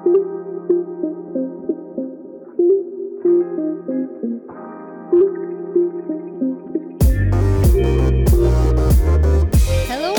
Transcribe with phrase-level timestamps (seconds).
[0.00, 0.16] Hello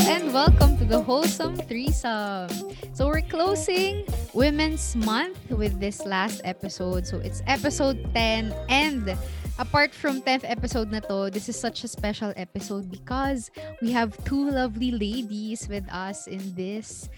[0.05, 2.54] and welcome to the Wholesome Threesome.
[2.94, 4.05] So we're closing
[4.36, 7.08] Women's Month with this last episode.
[7.08, 9.18] So it's episode 10 and
[9.58, 13.50] apart from 10th episode na to, this is such a special episode because
[13.82, 17.09] we have two lovely ladies with us in this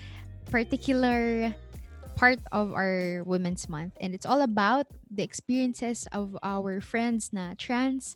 [0.48, 1.52] particular
[2.16, 7.54] part of our Women's Month and it's all about the experiences of our friends na
[7.58, 8.16] trans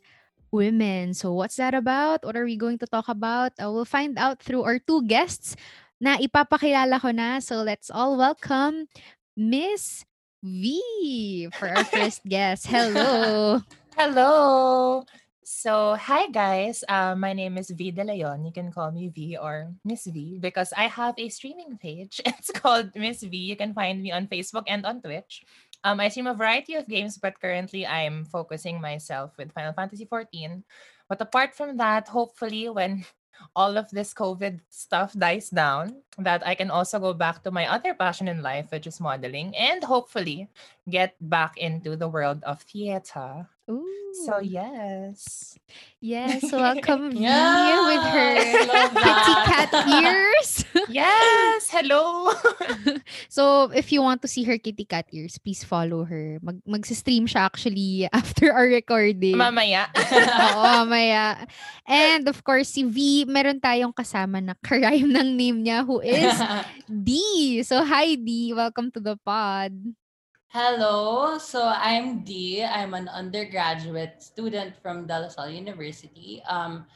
[0.52, 1.14] women.
[1.14, 2.24] So what's that about?
[2.24, 3.54] What are we going to talk about?
[3.62, 5.56] Uh, we'll find out through our two guests
[6.00, 7.40] na ipapakilala ko na.
[7.40, 8.88] So let's all welcome
[9.36, 10.06] Miss
[10.44, 12.68] V for our first guest.
[12.68, 13.62] Hello.
[13.98, 15.04] Hello.
[15.48, 16.84] So, hi guys.
[16.92, 18.44] Uh, my name is V De Leon.
[18.44, 22.20] You can call me V or Miss V because I have a streaming page.
[22.28, 23.32] It's called Miss V.
[23.32, 25.48] You can find me on Facebook and on Twitch.
[25.88, 30.04] Um, I stream a variety of games, but currently I'm focusing myself with Final Fantasy
[30.04, 30.68] XIV.
[31.08, 33.08] But apart from that, hopefully when
[33.56, 37.72] all of this COVID stuff dies down, that I can also go back to my
[37.72, 40.52] other passion in life, which is modeling, and hopefully
[40.90, 43.48] get back into the world of theater.
[43.70, 44.16] Ooh.
[44.26, 45.54] So yes.
[46.00, 48.34] yes, welcome Yeah, with her
[49.04, 49.72] kitty cat
[50.02, 50.64] ears.
[50.88, 51.68] Yes.
[51.68, 52.32] Hello.
[53.28, 56.40] so if you want to see her kitty cat ears, please follow her.
[56.40, 59.36] Mag magsi-stream siya actually after our recording.
[59.36, 59.92] Mamaya.
[59.92, 61.44] Oo, mamaya.
[61.84, 66.40] And of course, si V, meron tayong kasama na karayom ng name niya who is
[66.88, 67.20] D.
[67.68, 69.76] So hi D, welcome to the pod.
[70.58, 72.66] Hello, so I'm Dee.
[72.66, 76.42] I'm an undergraduate student from De La Salle University.
[76.50, 76.90] Um,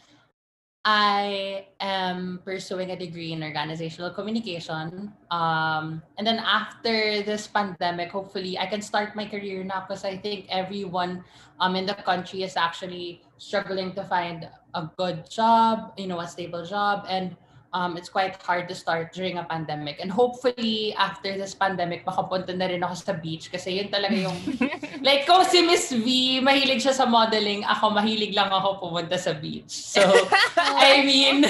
[0.84, 5.14] I am pursuing a degree in organizational communication.
[5.30, 10.18] Um, and then after this pandemic, hopefully I can start my career now because I
[10.18, 11.24] think everyone
[11.60, 16.28] um, in the country is actually struggling to find a good job, you know, a
[16.28, 17.06] stable job.
[17.08, 17.38] And
[17.74, 20.00] um, it's quite hard to start during a pandemic.
[20.00, 24.36] And hopefully, after this pandemic, makapunta na rin ako sa beach kasi yun talaga yung...
[25.08, 29.32] like, kung si Miss V, mahilig siya sa modeling, ako mahilig lang ako pumunta sa
[29.32, 29.72] beach.
[29.72, 30.04] So,
[30.60, 31.48] I mean,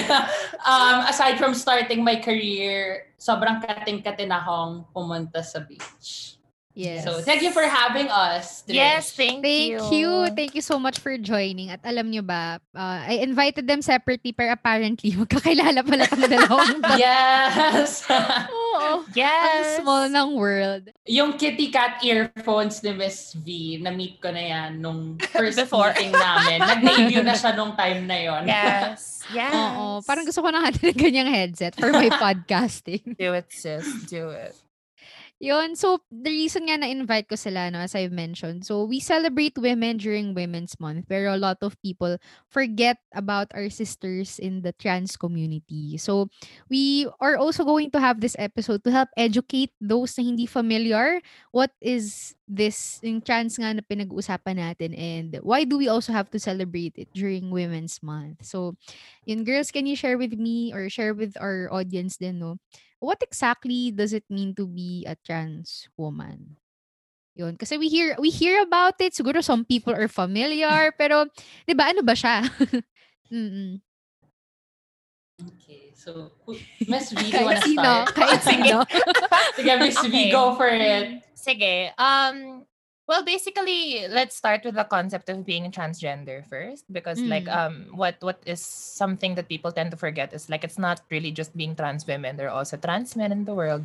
[0.62, 6.31] um, aside from starting my career, sobrang kating-katin akong pumunta sa beach.
[6.72, 7.04] Yes.
[7.04, 8.64] So, thank you for having us.
[8.64, 8.80] Trish.
[8.80, 9.92] yes, thank, Thank you.
[9.92, 10.08] you.
[10.32, 11.68] Thank you so much for joining.
[11.68, 16.80] At alam nyo ba, uh, I invited them separately pero apparently magkakilala pala tong dalawang.
[16.96, 18.08] Yes!
[18.72, 19.04] Oo.
[19.04, 19.84] Ang Yes.
[19.84, 20.88] small ng world.
[21.04, 25.92] yung kitty cat earphones ni Miss V, na-meet ko na yan nung first Before.
[25.92, 26.56] meeting namin.
[26.56, 28.42] Nag-debut na siya nung time na yon.
[28.48, 29.20] Yes.
[29.28, 29.52] Yes.
[29.52, 30.00] Oo.
[30.02, 33.04] Parang gusto ko na nga din ng ganyang headset for my podcasting.
[33.20, 33.84] do it, sis.
[34.08, 34.56] Do it.
[35.42, 35.74] Yun.
[35.74, 39.98] So, the reason nga na-invite ko sila, no, as I've mentioned, so we celebrate women
[39.98, 42.14] during Women's Month, pero a lot of people
[42.46, 45.98] forget about our sisters in the trans community.
[45.98, 46.30] So,
[46.70, 51.18] we are also going to have this episode to help educate those na hindi familiar
[51.50, 56.30] what is this yung trans nga na pinag-uusapan natin and why do we also have
[56.30, 58.46] to celebrate it during Women's Month.
[58.46, 58.78] So,
[59.26, 62.62] yun, girls, can you share with me or share with our audience din, no?
[63.02, 66.56] What exactly does it mean to be a trans woman?
[67.34, 67.58] Yun.
[67.58, 69.12] Kasi we hear we hear about it.
[69.12, 70.94] Siguro some people are familiar.
[71.00, 71.26] pero,
[71.66, 72.46] di ba, ano ba siya?
[73.32, 73.82] Mm-mm.
[75.42, 76.30] Okay, so
[76.86, 77.82] Miss V, do you wanna sino.
[77.82, 78.14] start?
[78.14, 78.78] Kahit sino.
[79.58, 80.30] Sige, Miss V, Okay.
[80.30, 81.24] go for it.
[81.34, 81.90] Sige.
[81.98, 82.62] Um,
[83.12, 87.52] well, basically, let's start with the concept of being transgender first, because like Mm.
[87.52, 91.28] um, what what is something that people tend to forget is like it's not really
[91.28, 92.40] just being trans women.
[92.40, 93.84] There are also trans men in the world.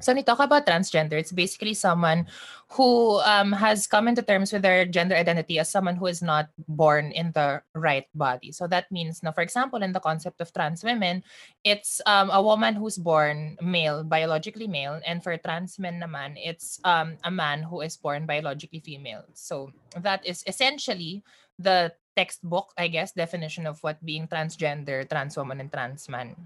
[0.00, 2.28] So when we talk about transgender, it's basically someone
[2.68, 6.48] who um, has come into terms with their gender identity as someone who is not
[6.68, 8.52] born in the right body.
[8.52, 11.24] So that means, now, for example, in the concept of trans women,
[11.64, 16.78] it's um, a woman who's born male, biologically male, and for trans men naman, it's
[16.84, 19.24] um, a man who is born biologically female.
[19.32, 21.24] So that is essentially
[21.58, 26.36] the textbook, I guess, definition of what being transgender, trans woman, and trans man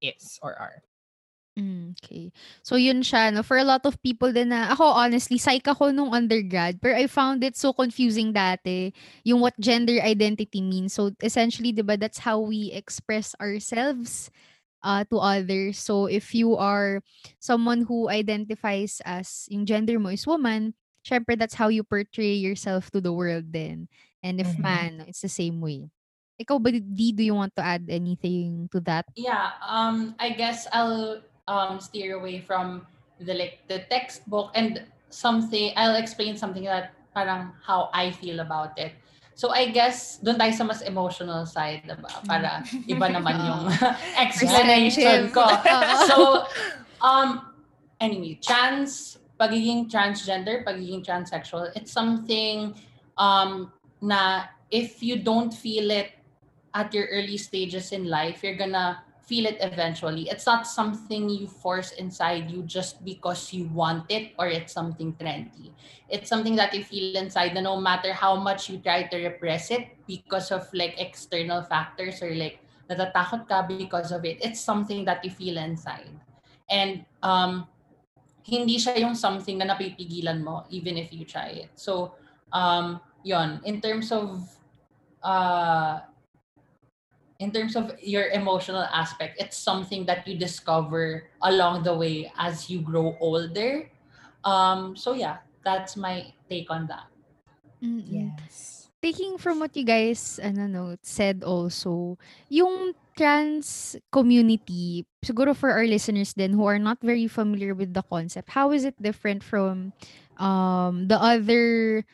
[0.00, 0.82] is or are.
[1.58, 2.30] Mm, okay.
[2.62, 3.34] So, yun siya.
[3.34, 3.42] No?
[3.42, 7.06] For a lot of people din na, ako honestly, psych ako nung undergrad, pero I
[7.10, 8.94] found it so confusing dati,
[9.26, 10.94] yung what gender identity means.
[10.94, 14.30] So, essentially, di ba, that's how we express ourselves
[14.82, 15.78] uh, to others.
[15.78, 17.02] So, if you are
[17.42, 20.74] someone who identifies as, yung gender mo is woman,
[21.04, 23.90] syempre, that's how you portray yourself to the world then.
[24.22, 24.62] And if Mhm.
[24.62, 25.90] man, it's the same way.
[26.40, 29.04] Ikaw ba, Dee, do you want to add anything to that?
[29.16, 31.20] Yeah, um, I guess I'll
[31.50, 32.86] um steer away from
[33.18, 38.78] the like the textbook and something I'll explain something that parang how I feel about
[38.78, 38.94] it.
[39.34, 42.12] So I guess doon tayo sa mas emotional side, diba?
[42.28, 43.64] Para iba naman yung
[44.24, 45.42] explanation ko.
[46.10, 46.44] So,
[47.02, 47.50] um,
[47.98, 52.76] anyway, trans, pagiging transgender, pagiging transsexual, it's something
[53.16, 53.72] um,
[54.04, 56.20] na if you don't feel it
[56.76, 59.00] at your early stages in life, you're gonna
[59.30, 60.26] feel it eventually.
[60.26, 65.14] It's not something you force inside you just because you want it or it's something
[65.14, 65.70] trendy.
[66.10, 69.94] It's something that you feel inside no matter how much you try to repress it
[70.10, 72.58] because of like external factors or like
[72.90, 76.10] natatakot ka because of it, it's something that you feel inside.
[76.66, 77.70] And um,
[78.42, 81.70] hindi siya yung something na napipigilan mo even if you try it.
[81.78, 82.18] So,
[82.50, 84.42] um, yon in terms of
[85.22, 86.02] uh,
[87.40, 92.68] in terms of your emotional aspect, it's something that you discover along the way as
[92.68, 93.88] you grow older.
[94.44, 97.08] Um, so yeah, that's my take on that.
[97.82, 98.36] Mm-mm.
[98.36, 98.92] Yes.
[99.00, 102.20] Taking from what you guys ano no, said also,
[102.52, 108.04] yung trans community, siguro for our listeners then who are not very familiar with the
[108.12, 109.96] concept, how is it different from
[110.36, 112.04] um the other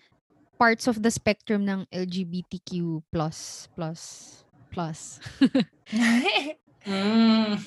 [0.63, 5.21] parts of the spectrum ng LGBTQ plus plus plus.
[6.87, 7.59] Mm.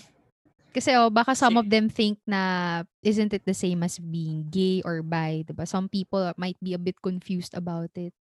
[0.71, 4.79] Kasi oh, baka some of them think na isn't it the same as being gay
[4.87, 5.67] or bi, 'di ba?
[5.67, 8.15] Some people might be a bit confused about it.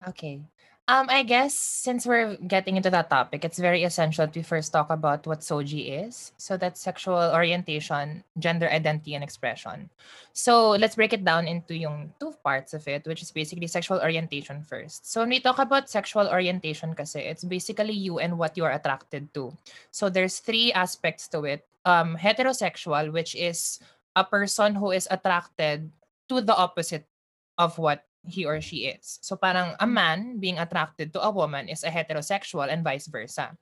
[0.00, 0.40] Okay.
[0.88, 4.90] Um, I guess since we're getting into that topic, it's very essential to first talk
[4.90, 6.32] about what SOGI is.
[6.36, 9.88] So that's sexual orientation, gender identity, and expression.
[10.32, 14.02] So let's break it down into yung two parts of it, which is basically sexual
[14.02, 15.06] orientation first.
[15.06, 18.74] So when we talk about sexual orientation kasi, it's basically you and what you are
[18.74, 19.54] attracted to.
[19.92, 21.66] So there's three aspects to it.
[21.84, 23.78] Um, heterosexual, which is
[24.16, 25.92] a person who is attracted
[26.28, 27.06] to the opposite
[27.58, 29.18] of what he or she is.
[29.22, 33.56] So parang a man being attracted to a woman is a heterosexual and vice versa.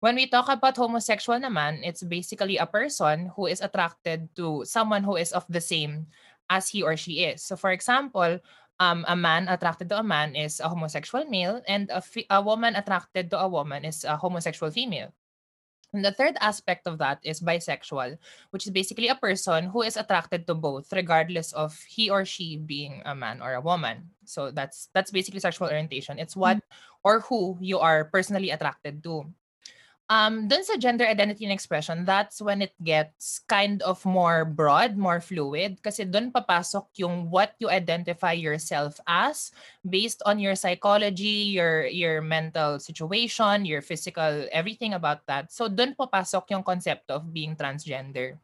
[0.00, 5.02] When we talk about homosexual naman, it's basically a person who is attracted to someone
[5.02, 6.12] who is of the same
[6.50, 7.42] as he or she is.
[7.42, 8.38] So for example,
[8.80, 12.76] um, a man attracted to a man is a homosexual male and a, a woman
[12.76, 15.14] attracted to a woman is a homosexual female.
[15.94, 18.18] And the third aspect of that is bisexual,
[18.50, 22.58] which is basically a person who is attracted to both, regardless of he or she
[22.58, 24.10] being a man or a woman.
[24.26, 26.18] So that's that's basically sexual orientation.
[26.18, 27.06] It's what mm-hmm.
[27.06, 29.30] or who you are personally attracted to.
[30.12, 35.00] Um, dun sa gender identity and expression, that's when it gets kind of more broad,
[35.00, 35.80] more fluid.
[35.80, 39.48] Kasi dun papasok yung what you identify yourself as
[39.80, 45.48] based on your psychology, your your mental situation, your physical, everything about that.
[45.48, 48.36] So dun papasok yung concept of being transgender.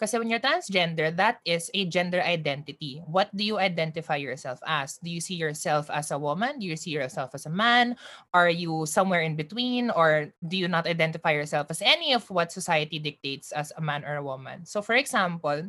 [0.00, 3.04] Kasi when you're transgender, that is a gender identity.
[3.04, 4.96] What do you identify yourself as?
[5.04, 6.56] Do you see yourself as a woman?
[6.56, 8.00] Do you see yourself as a man?
[8.32, 9.92] Are you somewhere in between?
[9.92, 14.08] Or do you not identify yourself as any of what society dictates as a man
[14.08, 14.64] or a woman?
[14.64, 15.68] So, for example,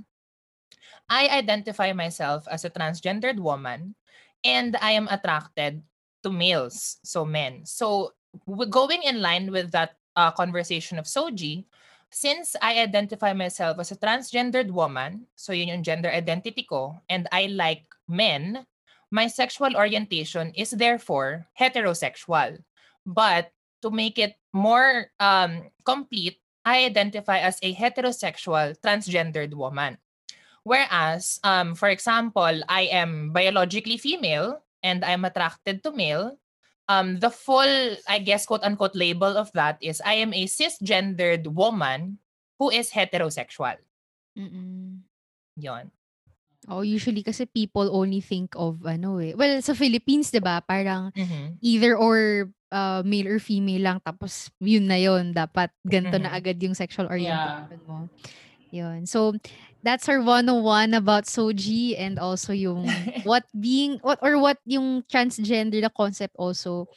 [1.11, 3.99] I identify myself as a transgendered woman
[4.47, 5.83] and I am attracted
[6.23, 7.67] to males, so men.
[7.67, 8.15] So,
[8.47, 11.65] going in line with that uh, conversation of Soji,
[12.11, 17.27] since I identify myself as a transgendered woman, so yun yung gender identity ko, and
[17.31, 18.67] I like men,
[19.11, 22.59] my sexual orientation is therefore heterosexual.
[23.07, 29.97] But to make it more um, complete, I identify as a heterosexual transgendered woman.
[30.63, 36.37] Whereas, um, for example, I am biologically female and I'm attracted to male,
[36.91, 41.47] um, the full, I guess, quote unquote label of that is I am a cisgendered
[41.47, 42.19] woman
[42.59, 43.79] who is heterosexual.
[44.35, 44.99] Mm-mm.
[45.55, 45.91] Yon.
[46.69, 49.33] Oh, usually kasi people only think of ano eh.
[49.33, 50.61] Well, sa Philippines, 'di ba?
[50.61, 51.57] Parang mm-hmm.
[51.57, 56.29] either or uh, male or female lang tapos yun na yun dapat ganto mm-hmm.
[56.29, 57.89] na agad yung sexual orientation yeah.
[57.89, 58.05] mo.
[58.69, 59.09] Yun.
[59.09, 59.33] So
[59.83, 62.87] that's our 101 about Soji and also yung
[63.23, 66.87] what being what or what yung transgender the concept also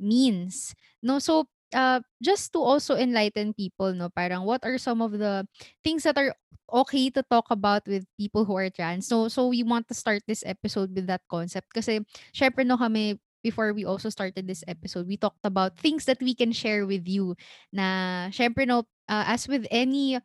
[0.00, 0.74] means.
[1.02, 5.48] No, so uh just to also enlighten people no parang what are some of the
[5.80, 6.36] things that are
[6.68, 9.08] okay to talk about with people who are trans.
[9.08, 13.20] So so we want to start this episode with that concept kasi syempre no kami
[13.42, 17.06] before we also started this episode, we talked about things that we can share with
[17.10, 17.34] you
[17.74, 20.16] na syempre no uh, as with any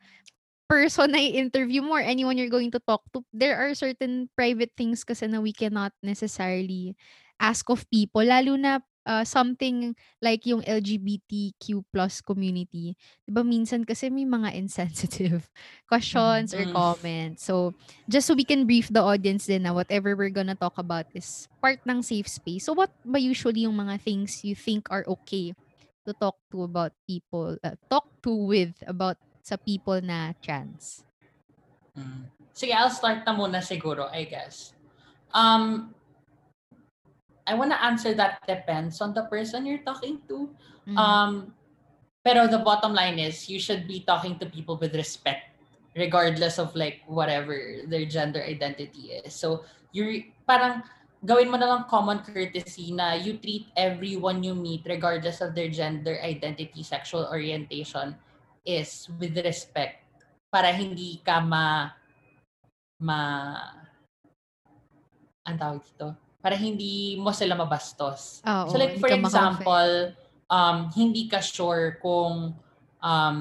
[0.68, 4.72] person na i-interview mo or anyone you're going to talk to, there are certain private
[4.76, 6.94] things kasi na we cannot necessarily
[7.40, 8.22] ask of people.
[8.22, 12.92] Lalo na uh, something like yung LGBTQ plus community,
[13.24, 15.48] 'di ba minsan kasi may mga insensitive
[15.90, 16.74] questions or Mm.
[16.76, 17.48] comments.
[17.48, 17.72] So,
[18.10, 21.48] just so we can brief the audience din na whatever we're gonna talk about is
[21.64, 22.68] part ng safe space.
[22.68, 25.56] So, what ba usually yung mga things you think are okay
[26.06, 29.16] to talk to about people, uh, talk to with about
[29.48, 31.08] sa people na trans?
[31.96, 32.28] Mm.
[32.52, 34.76] Sige, I'll start na muna siguro, I guess.
[35.32, 35.96] Um,
[37.48, 40.52] I wanna answer that depends on the person you're talking to.
[40.84, 40.96] Mhm.
[41.00, 41.32] Um,
[42.20, 45.56] pero the bottom line is you should be talking to people with respect,
[45.96, 47.56] regardless of like whatever
[47.88, 49.32] their gender identity is.
[49.32, 49.64] So
[49.96, 50.84] you parang
[51.24, 55.72] gawin mo na lang common courtesy na you treat everyone you meet, regardless of their
[55.72, 58.12] gender identity, sexual orientation,
[58.68, 60.04] is with respect
[60.52, 61.88] para hindi ka ma
[63.00, 63.20] ma
[65.48, 68.44] ang tawag dito para hindi mo sila mabastos.
[68.46, 70.14] Oo, so like for example,
[70.52, 72.52] um hindi ka sure kung
[73.00, 73.36] um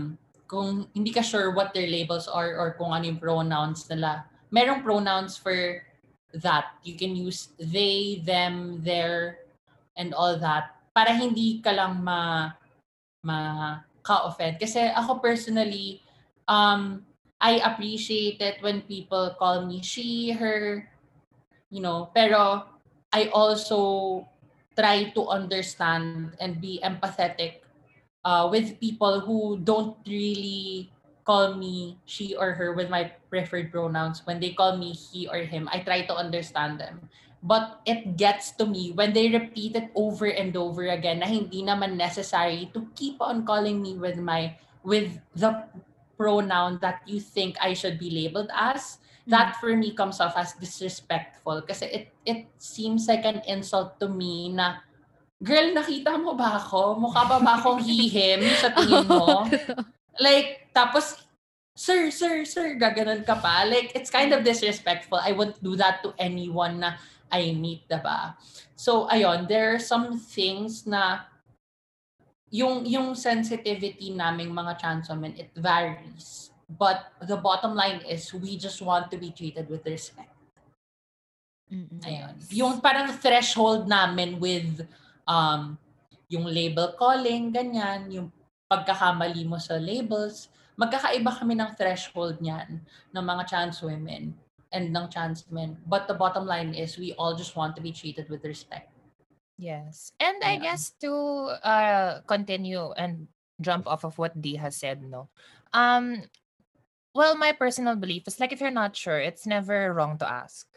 [0.48, 4.24] kung hindi ka sure what their labels are or kung ano yung pronouns nila.
[4.48, 5.84] Merong pronouns for
[6.31, 6.79] that.
[6.88, 9.43] You can use they, them, their,
[10.00, 12.53] and all that para hindi ka lang ma
[13.22, 13.38] ma
[14.07, 14.55] ka-offend.
[14.55, 15.99] Kasi ako personally,
[16.47, 17.03] um,
[17.43, 20.87] I appreciate it when people call me she, her,
[21.67, 22.63] you know, pero
[23.11, 24.23] I also
[24.79, 27.67] try to understand and be empathetic
[28.23, 30.89] uh, with people who don't really
[31.27, 34.23] call me she or her with my preferred pronouns.
[34.23, 37.11] When they call me he or him, I try to understand them.
[37.44, 41.62] But it gets to me when they repeat it over and over again na hindi
[41.62, 45.70] naman necessary to keep on calling me with my with the
[46.17, 48.98] pronoun that you think I should be labeled as.
[49.27, 54.08] That for me comes off as disrespectful kasi it it seems like an insult to
[54.08, 54.79] me na
[55.44, 56.98] girl nakita mo ba ako?
[56.98, 59.46] Mukha ba ba akong hihim sa tingin mo?
[60.25, 61.22] like, tapos,
[61.77, 63.62] sir, sir, sir, gaganon ka pa.
[63.65, 65.22] Like, it's kind of disrespectful.
[65.22, 66.98] I wouldn't do that to anyone na
[67.31, 68.36] I meet, diba?
[68.75, 71.27] So, ayun, there are some things na
[72.51, 76.51] yung, yung sensitivity naming mga trans women, it varies.
[76.67, 80.31] But the bottom line is, we just want to be treated with respect.
[81.67, 82.00] Mm-mm.
[82.03, 82.36] Ayun.
[82.55, 84.88] Yung parang threshold namin with
[85.27, 85.75] um,
[86.31, 88.27] yung label calling, ganyan, yung
[88.67, 92.79] pagkakamali mo sa labels, magkakaiba kami ng threshold niyan
[93.12, 94.36] ng mga trans women
[94.71, 95.77] and ng trans men.
[95.86, 98.91] But the bottom line is we all just want to be treated with respect.
[99.57, 100.13] Yes.
[100.19, 101.12] And I guess to
[101.65, 103.27] uh continue and
[103.62, 105.29] jump off of what Dee has said, no.
[105.74, 106.29] Um
[107.13, 110.67] well, my personal belief is like if you're not sure, it's never wrong to ask.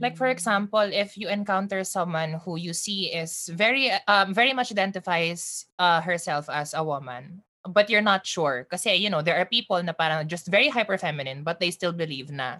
[0.00, 0.34] Like for Mm.
[0.34, 6.00] example, if you encounter someone who you see is very um very much identifies uh
[6.02, 9.92] herself as a woman, but you're not sure kasi you know, there are people na
[9.94, 12.58] parang just very hyper feminine but they still believe na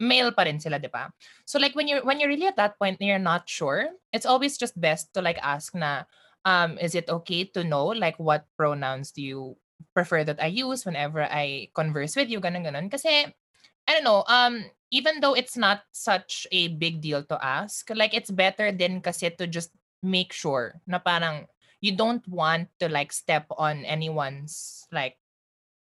[0.00, 1.10] male pa rin sila, 'di ba?
[1.48, 4.28] So like when you're when you're really at that point and you're not sure, it's
[4.28, 6.04] always just best to like ask na
[6.46, 9.58] um is it okay to know like what pronouns do you
[9.92, 13.28] prefer that I use whenever I converse with you ganun ganun kasi
[13.86, 18.14] I don't know um even though it's not such a big deal to ask like
[18.14, 21.50] it's better din kasi to just make sure na parang
[21.82, 25.18] you don't want to like step on anyone's like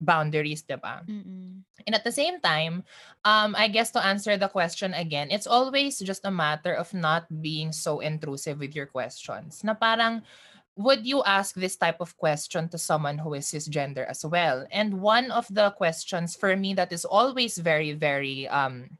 [0.04, 1.02] boundaries, diba?
[1.08, 1.64] Mm-mm.
[1.86, 2.84] And at the same time,
[3.24, 7.26] um, I guess to answer the question again, it's always just a matter of not
[7.42, 9.64] being so intrusive with your questions.
[9.64, 10.22] Na parang,
[10.76, 14.66] would you ask this type of question to someone who is cisgender as well?
[14.70, 18.98] And one of the questions for me that is always very, very um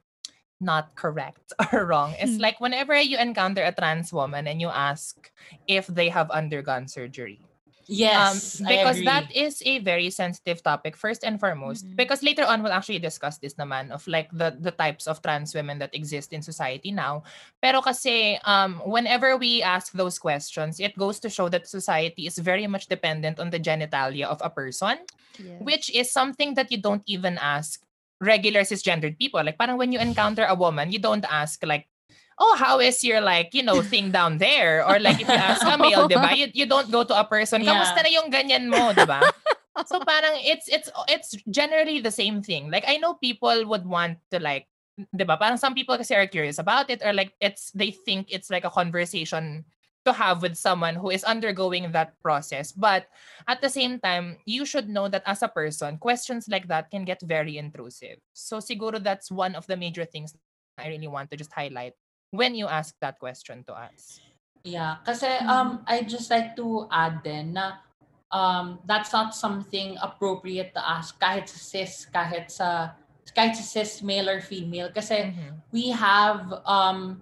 [0.60, 2.42] not correct or wrong is Hmm.
[2.42, 5.30] like whenever you encounter a trans woman and you ask
[5.66, 7.42] if they have undergone surgery
[7.86, 11.96] Yes, um, because that is a very sensitive topic first and foremost Mhm.
[11.96, 15.52] because later on we'll actually discuss this naman of like the the types of trans
[15.54, 17.22] women that exist in society now
[17.60, 22.38] pero kasi um whenever we ask those questions it goes to show that society is
[22.40, 24.98] very much dependent on the genitalia of a person
[25.36, 25.58] Yes.
[25.60, 27.82] which is something that you don't even ask
[28.22, 31.90] regular cisgendered people like parang when you encounter a woman you don't ask like
[32.38, 34.86] oh how is your like you know thing down there?
[34.86, 37.62] Or like if you ask a male diba you, you don't go to a person
[37.64, 37.74] Yeah.
[37.74, 38.92] kamusta na yung ganyan mo?
[38.92, 39.22] Diba
[39.88, 42.70] so parang it's it's it's generally the same thing.
[42.70, 44.66] Like i know people would want to like
[45.14, 48.50] diba parang some people kasi are curious about it or like it's they think it's
[48.50, 49.64] like a conversation
[50.04, 52.70] to have with someone who is undergoing that process.
[52.76, 53.08] But
[53.48, 57.08] at the same time you should know that as a person questions like that can
[57.08, 58.20] get very intrusive.
[58.36, 60.36] So siguro that's one of the major things
[60.78, 61.94] i really want to just highlight
[62.34, 64.18] when you ask that question to us
[64.64, 65.44] Yeah, kasi Mhm.
[65.44, 67.84] um I just like to add din na
[68.32, 72.96] um that's not something appropriate to ask kahit sa cis, kahit sa
[73.36, 75.60] kahit sa cis male or female kasi Mhm.
[75.68, 77.20] we have um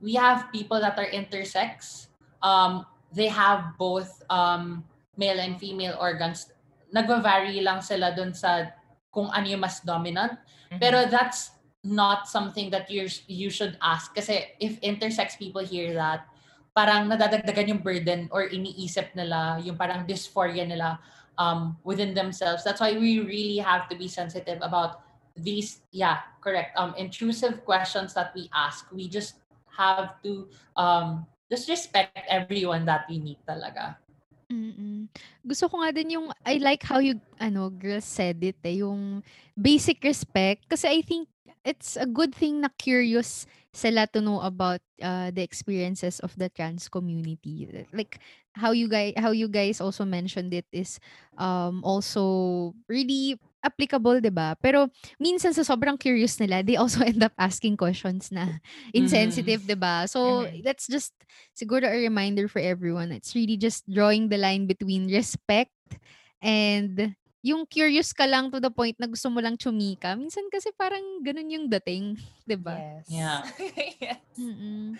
[0.00, 2.08] we have people that are intersex.
[2.40, 4.80] Um they have both um
[5.12, 6.48] male and female organs.
[6.88, 8.72] Nagva-vary lang sila dun sa
[9.12, 10.40] kung ano yung mas dominant.
[10.72, 10.80] Mhm.
[10.80, 11.52] Pero that's
[11.84, 14.14] not something that you you should ask.
[14.14, 16.26] Kasi if intersex people hear that
[16.74, 20.98] parang nadadagdagan yung burden or iniisip nila yung parang dysphoria nila
[21.38, 22.62] um within themselves.
[22.62, 25.02] That's why we really have to be sensitive about
[25.38, 28.90] these yeah correct um intrusive questions that we ask.
[28.90, 29.38] We just
[29.70, 33.96] have to um just respect everyone that we meet talaga.
[34.48, 35.12] Mm.
[35.44, 39.22] Gusto ko nga din yung I like how you ano girls said it eh, yung
[39.54, 40.64] basic respect.
[40.66, 41.28] Kasi I think
[41.68, 43.44] it's a good thing na curious
[43.76, 47.68] sila to know about uh, the experiences of the trans community.
[47.92, 48.18] Like
[48.56, 50.96] how you guys how you guys also mentioned it is
[51.36, 54.56] um also really applicable, 'di ba?
[54.62, 54.88] Pero
[55.20, 58.58] minsan sa sobrang curious nila, they also end up asking questions na
[58.96, 60.08] insensitive, 'di ba?
[60.08, 60.64] So Mhm.
[60.64, 61.12] that's just
[61.52, 63.12] siguro a reminder for everyone.
[63.12, 65.74] It's really just drawing the line between respect
[66.42, 70.18] and yung curious ka lang to the point na gusto mo lang chumika.
[70.18, 72.78] Minsan kasi parang ganun yung dating, 'di ba?
[72.78, 73.06] Yes.
[73.08, 73.40] Yeah.
[74.02, 74.22] yes.
[74.38, 74.98] Mm.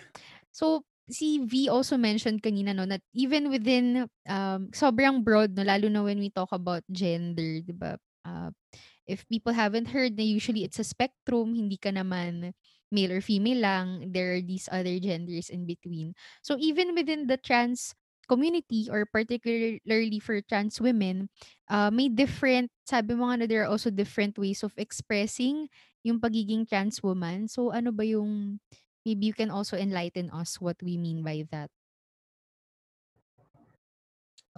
[0.51, 5.89] So si V also mentioned kanina no that even within um sobrang broad no lalo
[5.89, 7.99] na when we talk about gender, 'di ba?
[8.23, 8.53] Uh,
[9.09, 12.53] if people haven't heard na usually it's a spectrum, hindi ka naman
[12.91, 16.13] male or female lang, there are these other genders in between.
[16.41, 17.93] So even within the trans
[18.29, 21.27] community or particularly for trans women,
[21.73, 25.65] uh, may different, sabi mo nga na there are also different ways of expressing
[26.05, 27.49] yung pagiging trans woman.
[27.49, 28.61] So ano ba yung,
[29.01, 31.73] maybe you can also enlighten us what we mean by that.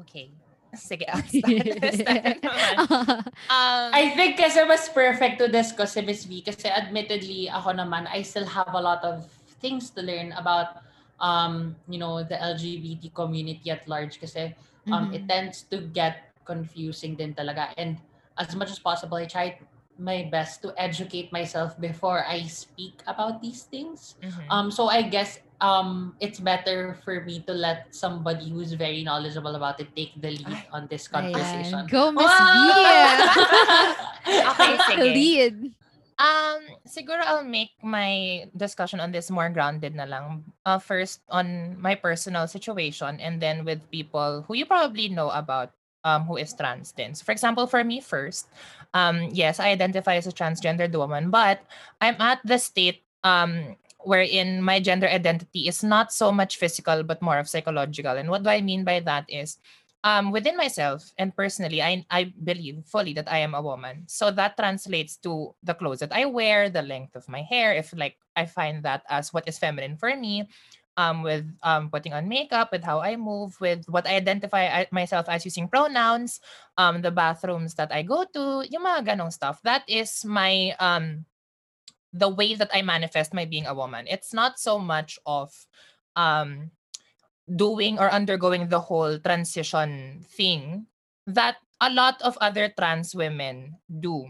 [0.04, 0.36] Okay.
[0.75, 2.40] Sige, I'll start.
[3.51, 8.08] um, I think kasi mas perfect to discuss si Miss V kasi admittedly ako naman
[8.08, 9.28] I still have a lot of
[9.60, 10.80] things to learn about
[11.22, 14.51] um you know the LGBT community at large kasi
[14.92, 15.29] um it Mhm.
[15.29, 18.01] tends to get confusing din talaga and
[18.38, 19.55] as much as possible I try
[20.01, 24.46] my best to educate myself before I speak about these things mhm.
[24.50, 29.55] um so I guess um it's better for me to let somebody who's very knowledgeable
[29.55, 31.14] about it take the lead Ay, on this Ayan.
[31.14, 32.40] conversation Go, Miss
[34.51, 34.88] Okay, V!
[34.88, 35.14] sige.
[35.14, 35.74] Lead.
[36.22, 40.46] Um, siguro I'll make my discussion on this more grounded na lang.
[40.70, 45.74] Uh, first on my personal situation and then with people who you probably know about
[46.05, 47.18] um, who is trans then.
[47.18, 48.46] So for example, for me first,
[48.94, 51.66] um, yes, I identify as a transgendered woman, but
[52.01, 57.22] I'm at the state um, wherein my gender identity is not so much physical but
[57.22, 58.14] more of psychological.
[58.14, 59.57] And what do I mean by that is
[60.03, 64.03] um, within myself and personally, I, I believe fully that I am a woman.
[64.07, 67.94] So that translates to the clothes that I wear, the length of my hair, if
[67.96, 70.48] like I find that as what is feminine for me,
[70.98, 75.29] um, with um, putting on makeup, with how I move, with what I identify myself
[75.29, 76.42] as using pronouns,
[76.77, 79.61] um, the bathrooms that I go to, yung mga ganong stuff.
[79.64, 81.25] That is my um,
[82.14, 84.05] the way that I manifest my being a woman.
[84.09, 85.53] It's not so much of
[86.16, 86.72] um
[87.50, 90.86] doing or undergoing the whole transition thing
[91.27, 94.30] that a lot of other trans women do.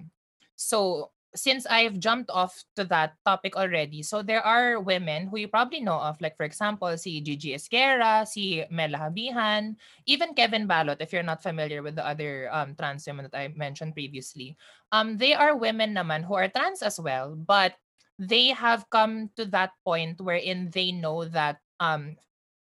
[0.56, 5.48] So since I've jumped off to that topic already, so there are women who you
[5.48, 11.00] probably know of, like for example, si Gigi Esguerra, si Mela Habihan, even Kevin Balot,
[11.00, 14.58] if you're not familiar with the other um, trans women that I mentioned previously.
[14.92, 17.76] Um, they are women naman who are trans as well, but
[18.20, 22.18] they have come to that point wherein they know that um,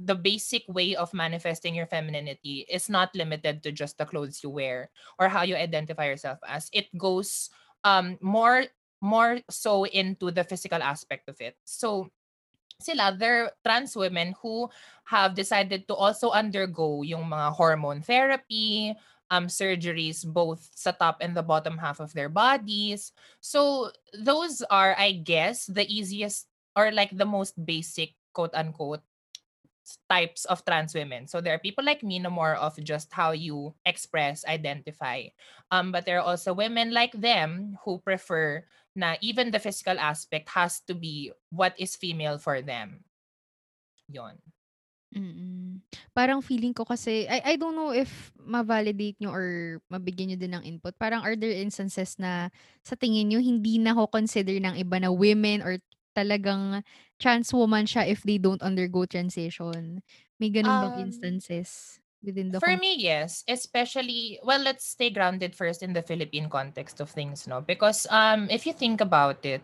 [0.03, 4.49] the basic way of manifesting your femininity is not limited to just the clothes you
[4.51, 6.69] wear or how you identify yourself as.
[6.75, 7.49] It goes
[7.83, 8.67] um more
[8.99, 11.55] more so into the physical aspect of it.
[11.63, 12.11] So
[12.83, 14.67] sila they're trans women who
[15.07, 18.91] have decided to also undergo yung mga hormone therapy
[19.31, 23.15] um surgeries both sa top and the bottom half of their bodies.
[23.39, 29.05] So those are i guess the easiest or like the most basic quote unquote
[30.09, 31.27] types of trans women.
[31.27, 35.27] So there are people like me, no more of just how you express, identify.
[35.71, 38.63] Um, but there are also women like them who prefer
[38.95, 43.03] na even the physical aspect has to be what is female for them.
[44.07, 44.37] Yon.
[45.13, 45.77] Mm.
[46.13, 50.53] Parang feeling ko kasi, I, I don't know if ma-validate nyo or mabigyan nyo din
[50.57, 50.97] ng input.
[50.97, 52.49] Parang are there instances na
[52.81, 55.77] sa tingin nyo hindi na ko consider ng iba na women or
[56.15, 56.83] talagang
[57.19, 60.01] trans woman siya if they don't undergo transition?
[60.39, 63.43] May ganun bang Um, instances within the For com me, yes.
[63.47, 67.61] Especially, well, let's stay grounded first in the Philippine context of things, no?
[67.61, 69.61] Because um, if you think about it,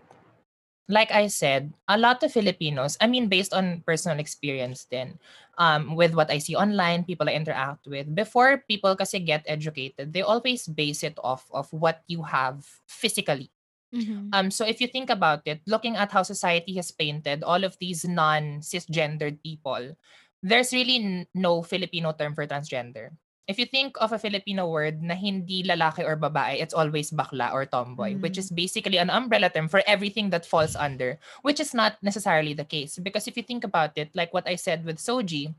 [0.89, 5.19] like I said, a lot of Filipinos, I mean, based on personal experience then,
[5.57, 10.13] um, with what I see online, people I interact with, before people kasi get educated,
[10.13, 13.51] they always base it off of what you have physically.
[13.89, 14.29] Mhm.
[14.33, 17.73] Um, so if you think about it, looking at how society has painted all of
[17.81, 19.97] these non-cisgendered people,
[20.45, 23.17] there's really n- no Filipino term for transgender.
[23.49, 27.49] If you think of a Filipino word na hindi lalaki or babae, it's always bakla
[27.49, 28.45] or tomboy, which Mm.
[28.45, 32.63] is basically an umbrella term for everything that falls under, which is not necessarily the
[32.69, 33.01] case.
[33.01, 35.57] Because if you think about it, like what I said with Soji,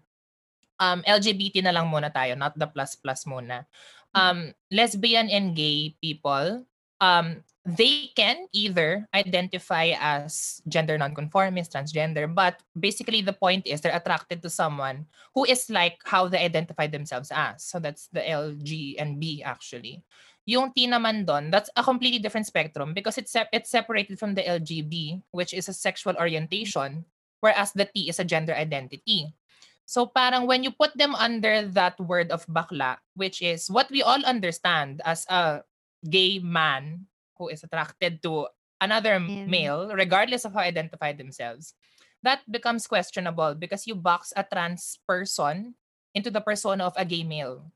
[0.79, 3.67] um, LGBT na lang muna tayo, not the plus plus muna.
[4.15, 6.63] Um, lesbian and gay people,
[7.03, 13.97] um, they can either identify as gender nonconformist, transgender, but basically the point is they're
[13.97, 17.63] attracted to someone who is like how they identify themselves as.
[17.65, 20.03] So that's the LG and B actually.
[20.49, 24.35] Yung T naman doon, that's a completely different spectrum because it's sep- it's separated from
[24.35, 27.05] the LGB, which is a sexual orientation,
[27.45, 29.37] whereas the T is a gender identity.
[29.85, 34.01] So parang when you put them under that word of bakla, which is what we
[34.01, 35.61] all understand as a
[36.09, 37.10] gay man
[37.41, 38.45] who is attracted to
[38.77, 41.73] another And- male, regardless of how identify themselves,
[42.21, 45.73] that becomes questionable because you box a trans person
[46.13, 47.73] into the persona of a gay male,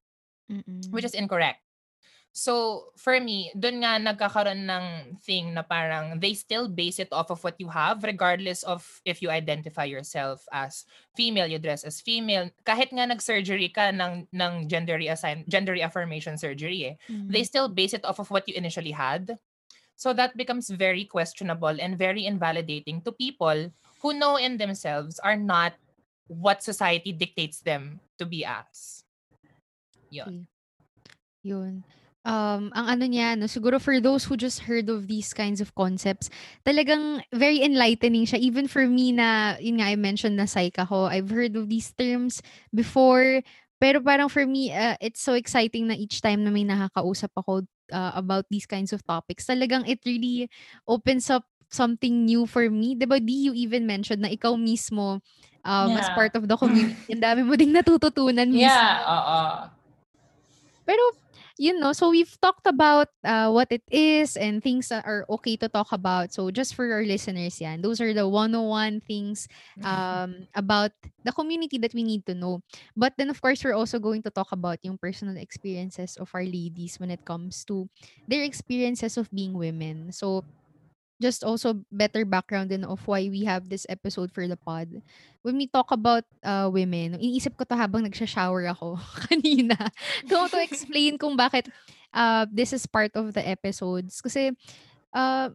[0.52, 0.84] Mm-mm.
[0.92, 1.64] which is incorrect.
[2.34, 4.86] So, for me, dun nga nagkakaroon ng
[5.22, 9.22] thing na parang they still base it off of what you have regardless of if
[9.22, 10.82] you identify yourself as
[11.14, 12.50] female, you dress as female.
[12.66, 17.30] Kahit nga nag-surgery ka ng, ng gender, reassign, gender reaffirmation surgery eh, Mm.
[17.30, 19.38] they still base it off of what you initially had.
[19.96, 23.70] So that becomes very questionable and very invalidating to people
[24.02, 25.74] who know in themselves are not
[26.26, 29.04] what society dictates them to be as.
[30.10, 30.46] Yun.
[31.42, 31.84] Yun.
[32.24, 35.76] Um, ang ano niya, no, siguro for those who just heard of these kinds of
[35.76, 36.32] concepts,
[36.64, 38.40] talagang very enlightening siya.
[38.40, 41.92] Even for me na, yun nga, I mentioned na psych ako, I've heard of these
[41.92, 42.40] terms
[42.72, 43.44] before,
[43.80, 47.66] pero parang for me, uh, it's so exciting na each time na may nakakausap ako
[47.92, 50.48] uh, about these kinds of topics, talagang it really
[50.88, 52.94] opens up something new for me.
[52.94, 55.18] Diba, Di, you even mentioned na ikaw mismo,
[55.66, 56.14] um, as Yeah.
[56.14, 58.62] part of the community, ang dami mo ding natututunan mismo.
[58.62, 59.40] Yeah, oo.
[60.84, 61.02] Pero,
[61.56, 65.56] you know, so we've talked about uh, what it is and things that are okay
[65.56, 66.32] to talk about.
[66.32, 69.46] So just for our listeners yan, those are the 101 things
[69.82, 70.90] um, about
[71.22, 72.62] the community that we need to know.
[72.96, 76.44] But then, of course, we're also going to talk about yung personal experiences of our
[76.44, 77.88] ladies when it comes to
[78.26, 80.10] their experiences of being women.
[80.12, 80.44] So,
[81.24, 85.00] just also better background din of why we have this episode for the pod.
[85.40, 89.00] When we talk about uh, women, iniisip ko to habang nagsha-shower ako
[89.32, 89.80] kanina.
[90.28, 91.72] Kung to explain kung bakit
[92.12, 94.20] uh, this is part of the episodes.
[94.20, 94.54] Kasi,
[95.16, 95.48] uh,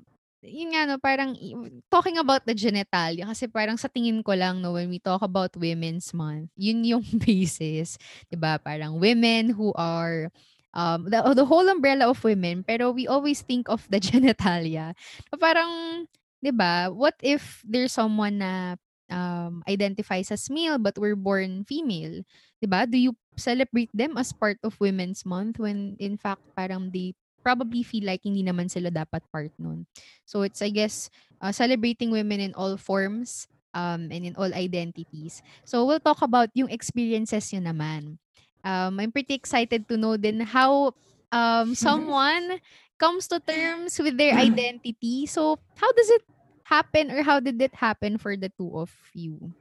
[0.44, 1.36] yun nga, no, parang
[1.88, 5.56] talking about the genitalia, kasi parang sa tingin ko lang, no, when we talk about
[5.56, 8.02] Women's Month, yun yung basis,
[8.36, 10.32] ba Parang women who are,
[10.74, 14.94] um, the, the whole umbrella of women, pero we always think of the genitalia.
[15.40, 16.06] Parang,
[16.40, 18.76] 'di ba what if there's someone na
[19.12, 22.24] um, identifies as male but were born female?
[22.60, 22.86] 'di ba?
[22.86, 27.82] Do you celebrate them as part of Women's Month when in fact parang they probably
[27.84, 29.88] feel like hindi naman sila dapat part nun.
[30.28, 31.08] So it's I guess
[31.40, 35.42] uh, celebrating women in all forms um, and in all identities.
[35.64, 38.20] So we'll talk about yung experiences yun naman.
[38.64, 40.94] Um, I'm pretty excited to know din how
[41.32, 42.60] um, someone
[43.00, 45.26] comes to terms with their identity.
[45.26, 46.24] So how does it
[46.64, 49.54] happen or how did it happen for the two of you?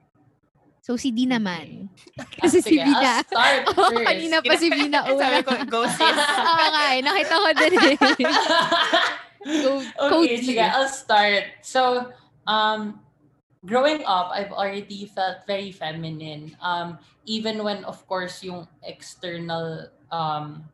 [0.83, 1.93] So si D naman.
[2.41, 2.97] Kasi Ah, si sige, Bina.
[2.97, 4.09] I'll start Oo, first.
[4.09, 5.21] kanina pa si Bina una.
[5.21, 6.17] Sabi ko, go sis.
[6.17, 7.01] Oo nga eh.
[7.05, 7.95] Nakita ko din eh.
[9.39, 9.71] Go,
[10.17, 11.45] okay, sige, I'll start.
[11.61, 12.09] So,
[12.49, 13.05] um,
[13.65, 16.57] growing up, I've already felt very feminine.
[16.63, 20.65] Um, even when, of course, yung external um,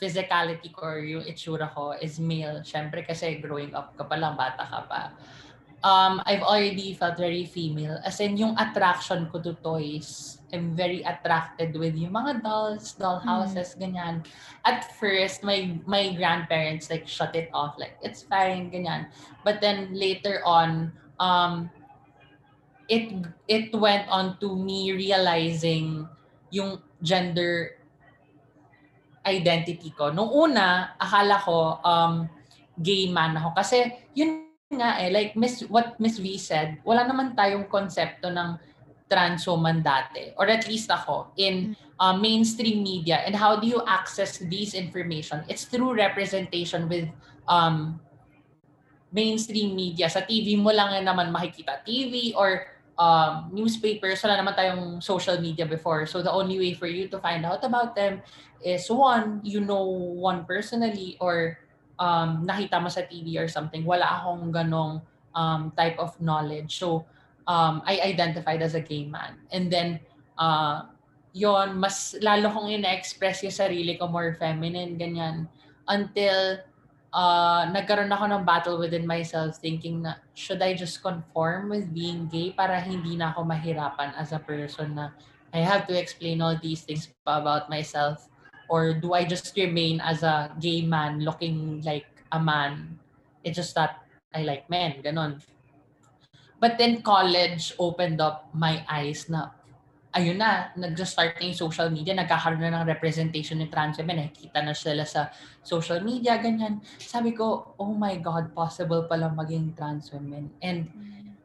[0.00, 2.62] physicality ko or yung itsura ko is male.
[2.64, 5.12] Siyempre kasi growing up ka pa lang, bata ka pa.
[5.84, 8.00] Um, I've already felt very female.
[8.00, 13.20] As in, yung attraction ko to toys, I'm very attracted with yung mga dolls, doll
[13.20, 14.24] houses, ganyan
[14.64, 19.06] at first my my grandparents like shut it off like it's fine ganyan
[19.44, 21.68] but then later on um
[22.88, 23.12] it
[23.48, 26.04] it went on to me realizing
[26.52, 27.80] yung gender
[29.24, 32.28] identity ko nung una akala ko um
[32.76, 37.36] gay man ako kasi yun nga eh, like Miss, what Miss V said, wala naman
[37.38, 38.58] tayong konsepto ng
[39.06, 43.22] trans woman dati, or at least ako, in uh, mainstream media.
[43.22, 45.44] And how do you access these information?
[45.46, 47.06] It's through representation with
[47.46, 48.00] um,
[49.12, 50.10] mainstream media.
[50.10, 52.66] Sa TV mo lang naman makikita TV or
[52.98, 54.22] um, newspapers.
[54.22, 56.06] Wala naman tayong social media before.
[56.06, 58.22] So the only way for you to find out about them
[58.62, 61.58] is one, you know one personally or
[61.98, 63.84] um, nakita mo sa TV or something.
[63.84, 65.02] Wala akong ganong
[65.34, 66.78] um, type of knowledge.
[66.78, 67.04] So
[67.46, 69.36] um, I identified as a gay man.
[69.52, 70.00] And then,
[70.38, 70.88] uh,
[71.34, 75.50] yon mas lalo kong ina-express yung sarili ko more feminine, ganyan.
[75.90, 76.62] Until
[77.14, 82.26] uh, nagkaroon ako ng battle within myself thinking na, should I just conform with being
[82.26, 85.14] gay para hindi na ako mahirapan as a person na
[85.54, 88.26] I have to explain all these things about myself?
[88.66, 92.98] Or do I just remain as a gay man looking like a man?
[93.46, 94.02] It's just that
[94.34, 95.38] I like men, ganon.
[96.58, 99.54] But then college opened up my eyes na
[100.14, 104.62] ayun na, nag-start na yung social media, nagkakaroon na ng representation ng trans women, nakikita
[104.62, 105.34] na sila sa
[105.66, 106.78] social media, ganyan.
[107.02, 110.54] Sabi ko, oh my God, possible pala maging trans women.
[110.62, 110.86] And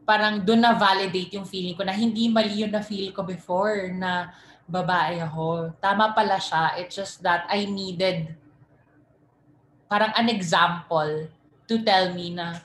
[0.05, 3.89] parang doon na validate yung feeling ko na hindi mali yun na feel ko before
[3.89, 4.29] na
[4.69, 5.73] babae ako.
[5.81, 6.77] Tama pala siya.
[6.77, 8.37] It's just that I needed
[9.89, 11.25] parang an example
[11.65, 12.61] to tell me na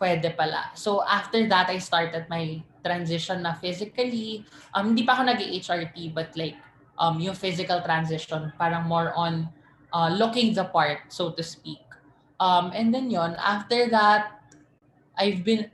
[0.00, 0.72] pwede pala.
[0.72, 4.48] So after that, I started my transition na physically.
[4.72, 6.56] Um, hindi pa ako nag-HRT, but like,
[6.96, 9.52] um, yung physical transition, parang more on
[9.92, 11.84] uh, looking the part, so to speak.
[12.40, 14.40] Um, and then yon after that,
[15.18, 15.68] I've been,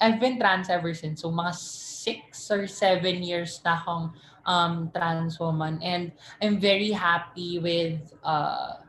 [0.00, 1.20] I've been trans ever since.
[1.20, 4.14] So mga six or seven years na akong
[4.48, 5.78] um, trans woman.
[5.84, 8.80] And I'm very happy with uh,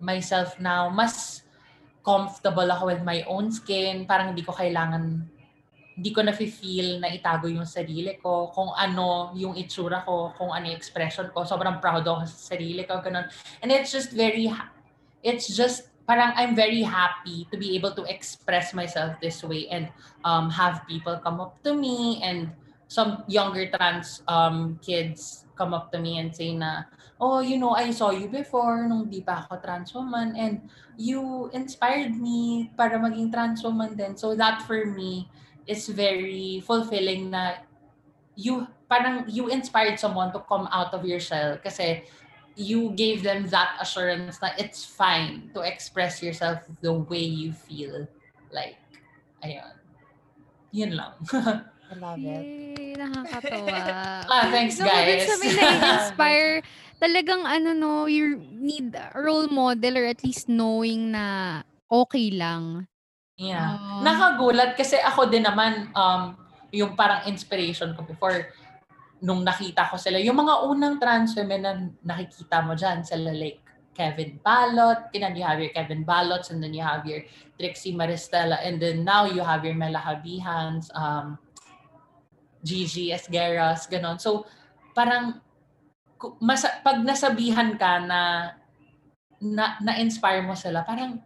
[0.00, 0.90] myself now.
[0.90, 1.46] Mas
[2.06, 4.06] comfortable ako with my own skin.
[4.06, 5.26] Parang hindi ko kailangan,
[5.96, 10.68] hindi ko na-feel na itago yung sarili ko, kung ano yung itsura ko, kung ano
[10.68, 11.48] yung expression ko.
[11.48, 13.24] Sobrang proud ako sa sarili ko, ganun.
[13.64, 14.52] And it's just very,
[15.24, 19.88] it's just, parang I'm very happy to be able to express myself this way and
[20.22, 22.52] um, have people come up to me and
[22.86, 26.84] some younger trans um, kids come up to me and say na,
[27.18, 30.60] oh, you know, I saw you before nung di pa ako trans woman and
[31.00, 34.14] you inspired me para maging trans woman din.
[34.14, 35.26] So that for me
[35.66, 37.60] is very fulfilling na
[38.38, 42.06] you parang you inspired someone to come out of your shell kasi
[42.56, 48.08] you gave them that assurance na it's fine to express yourself the way you feel.
[48.48, 48.80] Like,
[49.44, 49.76] ayun.
[50.72, 51.12] Yun lang.
[51.86, 52.42] I love it.
[52.42, 54.24] Yay, nakakatawa.
[54.26, 55.28] ah, thanks No, ibig guys.
[55.30, 56.52] sabihin na-inspire,
[57.02, 61.60] talagang ano no, you need a role model or at least knowing na
[61.92, 62.88] okay lang.
[63.36, 63.76] Yeah.
[63.76, 64.00] Oo.
[64.00, 66.32] Nakagulat kasi ako din naman um
[66.72, 68.52] yung parang inspiration ko before
[69.20, 70.20] nung nakita ko sila.
[70.20, 71.72] Yung mga unang trans women na
[72.04, 73.60] nakikita mo dyan, sila like
[73.96, 77.24] Kevin Balot, and then you have your Kevin Balots, and then you have your
[77.56, 81.40] Trixie Maristella, and then now you have your Mela Habihans, um,
[82.60, 84.20] Gigi Esgueras, ganon.
[84.20, 84.44] So,
[84.92, 85.40] parang
[86.44, 88.52] masa, pag nasabihan ka na
[89.40, 91.24] na, na-inspire mo sila, parang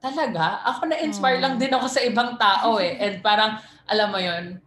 [0.00, 1.42] talaga, ako na-inspire Oh.
[1.44, 2.96] lang din ako sa ibang tao eh.
[2.96, 4.58] And parang, alam mo yon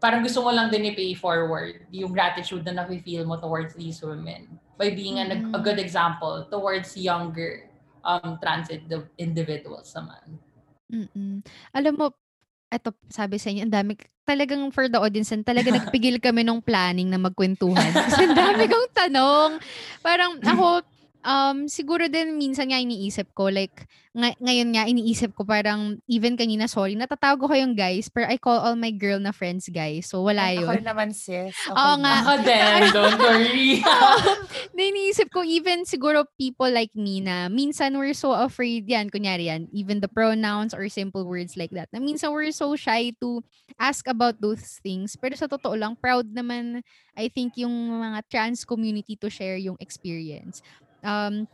[0.00, 4.48] parang gusto mo lang din i-pay forward yung gratitude na nafe-feel mo towards these women
[4.80, 5.60] by being an, a Mm.
[5.60, 7.68] good example towards younger
[8.00, 10.24] um, trans indi- individuals naman.
[10.88, 11.44] Mm.
[11.76, 12.06] Alam mo,
[12.72, 13.92] eto sabi sa inyo, ang dami,
[14.24, 17.92] talagang for the audience, talaga nagpigil kami nung planning na magkwentuhan.
[17.92, 19.50] Kasi ang dami kong tanong.
[20.00, 20.80] Parang ako,
[21.22, 23.84] um, siguro din minsan nga iniisip ko, like,
[24.16, 28.40] ngay- ngayon nga iniisip ko parang, even kanina, sorry, natatawag ko kayong guys, pero I
[28.40, 30.10] call all my girl na friends guys.
[30.10, 30.76] So, wala Ako yun.
[30.82, 31.54] rin naman, sis.
[31.70, 32.14] Okay Oo nga.
[32.24, 33.70] Ako din, don't worry.
[34.76, 39.46] na iniisip ko, even siguro people like me na minsan we're so afraid yan, kunyari
[39.46, 43.44] yan, even the pronouns or simple words like that, na minsan we're so shy to
[43.78, 45.14] ask about those things.
[45.14, 46.82] Pero sa totoo lang, proud naman,
[47.14, 50.64] I think, yung mga trans community to share yung experience.
[51.02, 51.48] Um,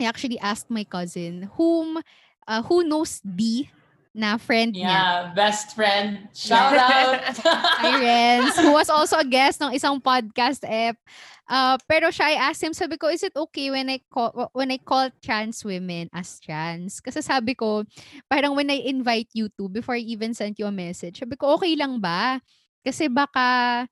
[0.00, 2.00] I actually asked my cousin, whom,
[2.48, 3.70] uh, who knows D
[4.12, 4.92] na friend niya.
[4.92, 6.28] yeah, best friend.
[6.36, 7.16] Shout out.
[7.80, 11.00] Hi, Renz, who was also a guest ng isang podcast app.
[11.48, 14.70] Uh, pero siya, I asked him, sabi ko, is it okay when I call, when
[14.70, 17.00] I call trans women as trans?
[17.00, 17.84] Kasi sabi ko,
[18.28, 21.56] parang when I invite you to, before I even sent you a message, sabi ko,
[21.56, 22.40] okay lang ba?
[22.84, 23.84] Kasi baka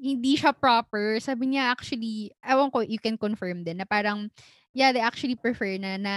[0.00, 1.20] hindi siya proper.
[1.20, 4.32] Sabi niya, actually, ewan ko, you can confirm din, na parang,
[4.72, 6.14] yeah, they actually prefer na na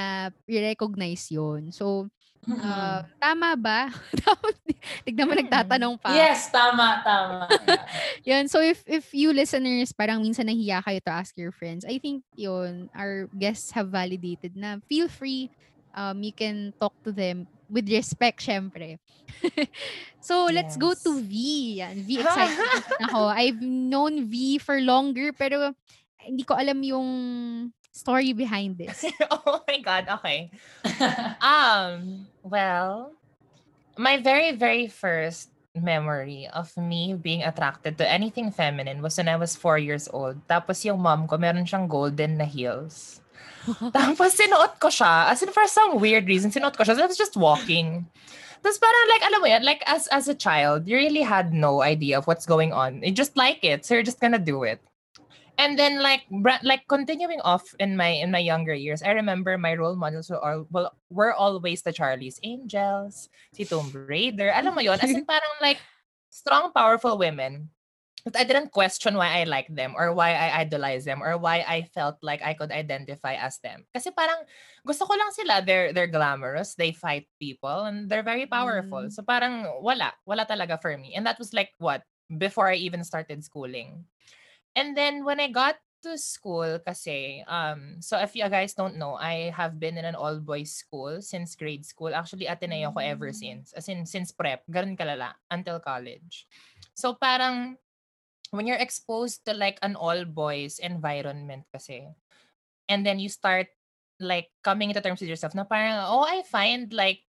[0.48, 2.08] recognize yon So.
[2.44, 3.88] Uh, tama ba?
[4.20, 4.52] Tapos,
[5.08, 6.12] Tignan mo, nagtatanong pa.
[6.12, 7.48] yes, tama, tama.
[8.28, 8.52] Yun.
[8.52, 12.28] So, if if you listeners, parang minsan nahiya kayo to ask your friends, I think
[12.36, 15.56] yun, our guests have validated na feel free,
[15.96, 19.02] um, you can talk to them with respect, syempre.
[20.22, 21.26] so, let's go to Yes.
[21.26, 21.34] V.
[21.82, 21.96] Yan.
[22.06, 23.34] V, excited ako.
[23.34, 25.74] I've known V for longer, pero
[26.22, 27.10] hindi ko alam yung
[27.90, 29.02] story behind this.
[29.34, 30.54] oh my God, okay.
[31.42, 33.18] Um, well,
[33.98, 39.36] my very, very first memory of me being attracted to anything feminine was when I
[39.36, 40.38] was four years old.
[40.48, 43.23] Tapos yung mom ko, meron siyang golden na heels.
[43.96, 45.32] Tapos sinuot ko siya.
[45.32, 46.96] As in, for some weird reason, sinuot ko siya.
[46.96, 48.06] So I was just walking.
[48.64, 51.84] Tapos parang like, alam mo yan, like as, as a child, you really had no
[51.84, 53.04] idea of what's going on.
[53.04, 53.86] You just like it.
[53.86, 54.80] So you're just gonna do it.
[55.58, 59.54] And then like bra- like continuing off in my in my younger years, I remember
[59.58, 64.50] my role models were all well were always the Charlie's Angels, si Tomb Raider.
[64.50, 65.78] Alam mo yon, as in parang like
[66.34, 67.70] strong, powerful women.
[68.24, 71.60] But I didn't question why I liked them or why I idolized them or why
[71.68, 73.84] I felt like I could identify as them.
[73.92, 74.48] Kasi parang
[74.88, 75.60] gusto ko lang sila.
[75.60, 79.08] They're they're glamorous, they fight people, and they're very powerful.
[79.08, 79.12] Mm.
[79.12, 81.20] So parang wala, wala talaga for me.
[81.20, 84.08] And that was like what before I even started schooling.
[84.72, 89.16] And then when I got to school kasi, um, so if you guys don't know,
[89.16, 92.16] I have been in an all-boys school since grade school.
[92.16, 93.36] Actually, Ateneo ko ever Mm.
[93.36, 93.72] since.
[93.76, 96.48] As in, since prep, ganun kalala, until college.
[96.96, 97.80] So parang,
[98.54, 102.06] when you're exposed to like an all-boys environment kasi,
[102.86, 103.66] and then you start
[104.22, 107.26] like coming into terms with yourself na parang, oh, I find like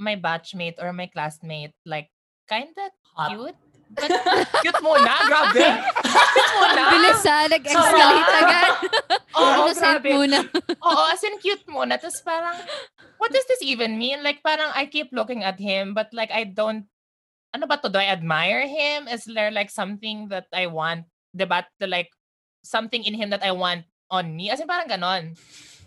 [0.00, 2.08] my batchmate or my classmate like
[2.48, 3.30] kinda Hot.
[3.30, 3.58] cute.
[3.94, 4.10] But
[4.64, 5.68] cute muna, grabe.
[6.34, 6.82] cute muna.
[6.90, 8.40] Bilis ha, nag-escalate Sarap.
[8.42, 8.72] agad.
[9.38, 10.10] Oo, Innocent grabe.
[10.16, 10.38] muna.
[10.82, 12.00] Oo, as in cute muna.
[12.00, 12.56] Tapos parang,
[13.20, 14.24] what does this even mean?
[14.24, 16.88] Like parang I keep looking at him but like I don't,
[17.54, 17.88] ano ba to?
[17.88, 19.06] Do I admire him?
[19.06, 21.62] Is there like something that I want, diba?
[21.78, 22.10] To like,
[22.66, 24.50] something in him that I want on me?
[24.50, 25.38] As in parang ganon.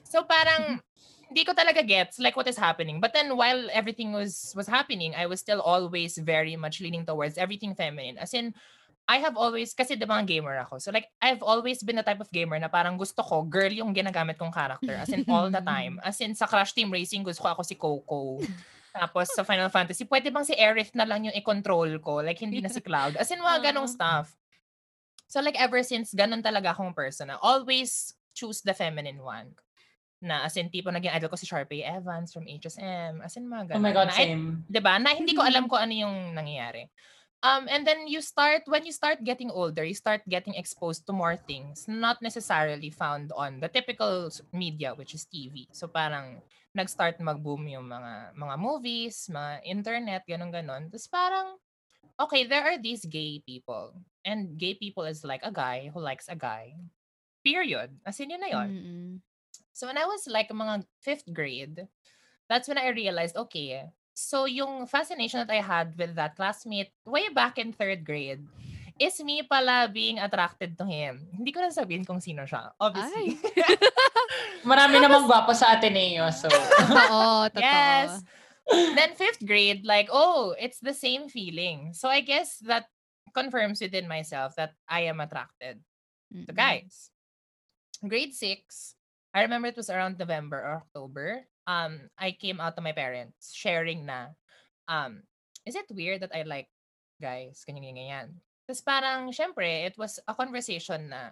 [0.08, 0.80] So parang,
[1.28, 3.04] hindi ko talaga gets like what is happening.
[3.04, 7.36] But then while everything was was happening, I was still always very much leaning towards
[7.36, 8.16] everything feminine.
[8.16, 8.56] As in,
[9.08, 10.80] I have always, kasi diba nga gamer ako.
[10.80, 13.96] So like, I've always been the type of gamer na parang gusto ko, girl yung
[13.96, 14.96] ginagamit kong character.
[14.96, 16.00] As in, all the time.
[16.08, 18.44] As in, sa Crash Team Racing, gusto ko ako si Coco.
[18.98, 22.26] Tapos sa Final Fantasy, pwede bang si Aerith na lang yung i-control ko?
[22.26, 23.16] Like, hindi na si Cloud.
[23.22, 23.96] As in, mga ganong Oo.
[23.96, 24.34] stuff.
[25.28, 27.30] So like, ever since, ganun talaga akong person.
[27.44, 29.54] Always choose the feminine one.
[30.18, 33.22] Na as in, tipo, naging idol ko si Sharpay Evans from HSM.
[33.22, 33.86] As in, mga oh ganun.
[33.86, 34.66] my God, Na same.
[34.66, 34.98] 'di ba?
[34.98, 36.90] Na hindi ko alam kung ano yung nangyayari.
[37.46, 41.14] Um, and then you start, when you start getting older, you start getting exposed to
[41.14, 45.70] more things, not necessarily found on the typical media, which is TV.
[45.70, 46.42] So parang,
[46.78, 51.58] nag-start mag-boom yung mga mga movies, mga internet, ganun ganon Tapos parang,
[52.22, 53.98] okay, there are these gay people.
[54.22, 56.78] And gay people is like a guy who likes a guy.
[57.42, 57.98] Period.
[58.06, 58.70] As in, yun na yun.
[58.70, 59.12] Mm-mm.
[59.74, 61.90] So when I was like mga fifth grade,
[62.46, 67.30] that's when I realized, okay, so yung fascination that I had with that classmate way
[67.30, 68.42] back in third grade
[68.98, 71.30] is me pala being attracted to him.
[71.30, 73.38] Hindi ko na sabihin kung sino siya, obviously.
[74.68, 76.50] Marami namang gwapo sa Ateneo, so.
[76.82, 77.62] Totoo, totoo.
[77.62, 78.24] Yes.
[78.68, 81.96] then fifth grade, like, oh, it's the same feeling.
[81.96, 82.92] So I guess that
[83.34, 85.80] confirms within myself that I am attracted
[86.34, 86.56] to Mm-mm.
[86.56, 87.10] guys.
[88.04, 88.96] Grade six,
[89.34, 91.48] I remember it was around November or October.
[91.68, 94.36] Um, I came out to my parents sharing na,
[94.88, 95.24] um,
[95.66, 96.68] is it weird that I like
[97.22, 97.64] guys?
[97.68, 98.28] Ganyan, ganyan, ganyan.
[98.68, 101.32] Tapos parang, syempre, it was a conversation na,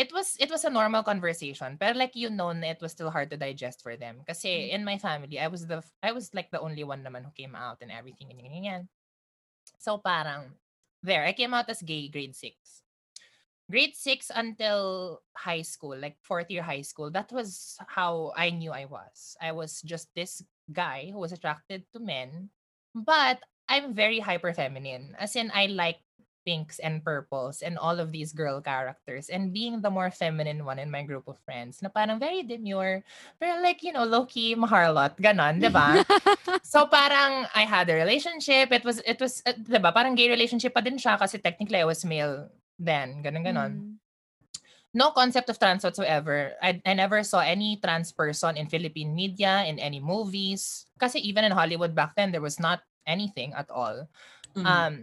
[0.00, 3.28] it was it was a normal conversation but like you know it was still hard
[3.28, 4.24] to digest for them.
[4.24, 4.80] Kasi mm.
[4.80, 7.52] in my family I was the I was like the only one naman who came
[7.52, 8.82] out and everything ganyan, ganyan.
[9.76, 10.56] so parang
[11.04, 12.56] there I came out as gay grade 6
[13.68, 18.72] grade 6 until high school like fourth year high school that was how I knew
[18.72, 19.36] I was.
[19.36, 20.40] I was just this
[20.72, 22.48] guy who was attracted to men
[22.96, 26.00] but I'm very hyper feminine as in I like
[26.50, 30.82] pinks and purples and all of these girl characters and being the more feminine one
[30.82, 33.06] in my group of friends na parang very demure
[33.38, 36.02] pero like you know low-key maharlot ganon 'di ba
[36.66, 40.26] so parang I had a relationship it was it was uh, 'di ba parang gay
[40.26, 42.50] relationship pa din siya kasi technically I was male
[42.82, 44.00] then ganon ganon Mm.
[44.90, 46.50] no concept of trans whatsoever.
[46.58, 50.90] I, I never saw any trans person in Philippine media, in any movies.
[50.98, 54.10] Kasi even in Hollywood back then, there was not anything at all.
[54.56, 54.66] Mm.
[54.66, 54.94] Um,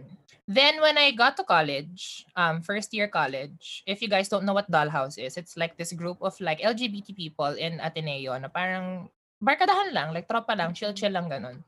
[0.48, 4.56] then when I got to college, um, first year college, if you guys don't know
[4.56, 9.12] what Dollhouse is, it's like this group of like LGBT people in Ateneo na parang
[9.44, 11.60] barkadahan lang, like tropa lang, chill-chill lang ganun.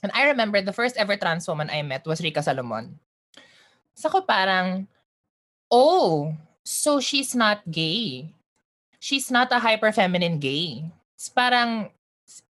[0.00, 2.96] And I remember the first ever trans woman I met was Rika Salomon.
[3.92, 4.88] So ko parang,
[5.68, 6.32] oh,
[6.64, 8.32] so she's not gay.
[8.98, 10.88] She's not a hyper-feminine gay.
[11.12, 11.92] It's parang,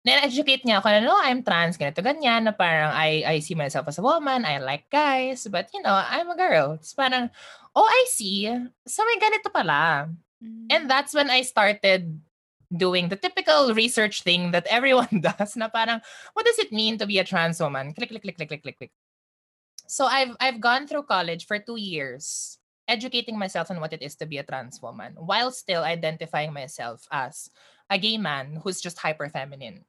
[0.03, 3.86] na-educate niya ako na, no, I'm trans, ganito, ganyan, na parang I, I see myself
[3.86, 6.74] as a woman, I like guys, but you know, I'm a girl.
[6.74, 7.30] It's parang,
[7.74, 8.50] oh, I see.
[8.86, 10.11] So may ganito pala.
[10.42, 10.66] Mm.
[10.70, 12.18] And that's when I started
[12.72, 16.00] doing the typical research thing that everyone does na parang
[16.32, 18.78] what does it mean to be a trans woman click click click click click click
[18.78, 18.92] click
[19.86, 22.57] so i've i've gone through college for 2 years
[22.88, 27.05] educating myself on what it is to be a trans woman while still identifying myself
[27.12, 27.53] as
[27.90, 29.84] a gay man who's just hyper feminine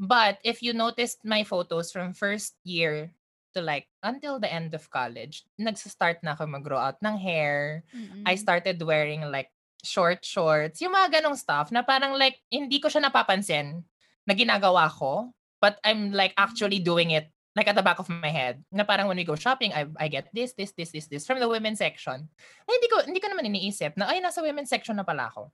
[0.00, 3.12] but if you noticed my photos from first year
[3.52, 7.84] to like until the end of college nagsa-start na ako mag-grow out ng hair
[8.24, 8.40] I Mm-mm.
[8.40, 13.08] started wearing like short shorts, yung mga ganong stuff na parang like hindi ko siya
[13.08, 13.82] napapansin
[14.28, 18.30] na ginagawa ko, but I'm like actually doing it like at the back of my
[18.30, 18.62] head.
[18.70, 21.40] Na parang when we go shopping, I, I get this, this, this, this, this from
[21.40, 22.28] the women's section.
[22.68, 25.50] Ay, hindi ko, hindi ko naman iniisip na, ay, nasa women's section na pala ako.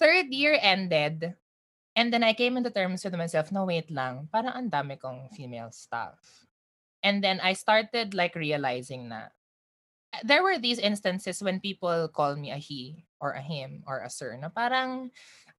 [0.00, 1.36] Third year ended,
[1.96, 5.30] and then I came into terms with myself, no, wait lang, parang ang dami kong
[5.34, 6.18] female stuff.
[7.04, 9.30] And then I started like realizing na
[10.24, 14.10] there were these instances when people call me a he or a him or a
[14.10, 15.10] sir na parang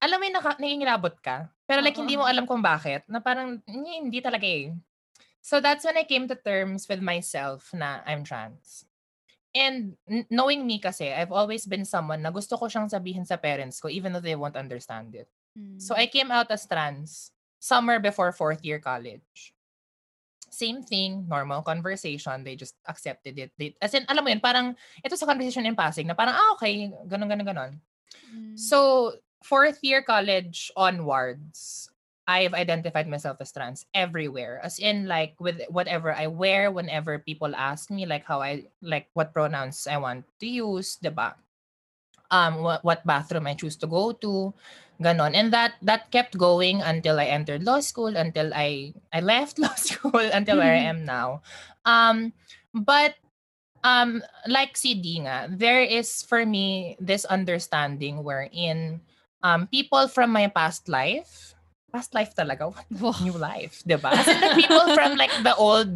[0.03, 3.61] alam mo yung naka, nangingilabot ka pero like hindi mo alam kung bakit na parang
[3.67, 4.73] "Nye, hindi talaga eh.
[5.41, 8.85] So that's when I came to terms with myself na I'm trans.
[9.55, 9.95] And
[10.31, 13.89] knowing me kasi, I've always been someone na gusto ko siyang sabihin sa parents ko
[13.91, 15.27] even though they won't understand it.
[15.57, 15.81] Mm.
[15.81, 19.55] So I came out as trans summer before fourth year college.
[20.51, 22.43] Same thing, normal conversation.
[22.43, 23.51] They just accepted it.
[23.57, 26.55] They, as in, alam mo yun, parang ito sa conversation in passing na parang, ah,
[26.55, 27.71] okay, ganun, ganun, ganun.
[28.31, 28.55] Mm.
[28.55, 29.11] So,
[29.43, 31.89] fourth year college onwards,
[32.25, 34.63] I've identified myself as trans everywhere.
[34.63, 39.11] As in, like, with whatever I wear, whenever people ask me, like, how I, like,
[39.13, 41.35] what pronouns I want to use, diba?
[42.35, 44.51] Um, what, what bathroom I choose to go to,
[44.99, 45.31] ganon.
[45.39, 49.75] And that, that kept going until I entered law school, until I, I left law
[49.79, 51.41] school, until where I am now.
[51.85, 52.33] Um,
[52.75, 53.15] but
[53.85, 58.99] um like si D nga, there is for me this understanding wherein
[59.45, 61.53] um people from my past life,
[61.93, 64.09] past life talaga, what new life, diba?
[64.09, 65.93] As in the people from like the old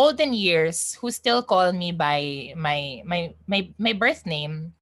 [0.00, 4.72] olden years who still call me by my my my my birth name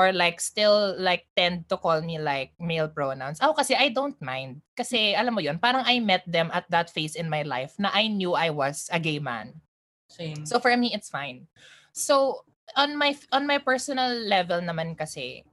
[0.00, 3.36] or like still like tend to call me like male pronouns.
[3.44, 4.64] Ako kasi I don't mind.
[4.72, 7.92] Kasi alam mo yun, parang I met them at that phase in my life na
[7.92, 9.60] I knew I was a gay man.
[10.08, 10.48] Same.
[10.48, 11.52] So for me, it's fine.
[11.92, 12.48] So
[12.80, 15.44] on my on my personal level naman kasi,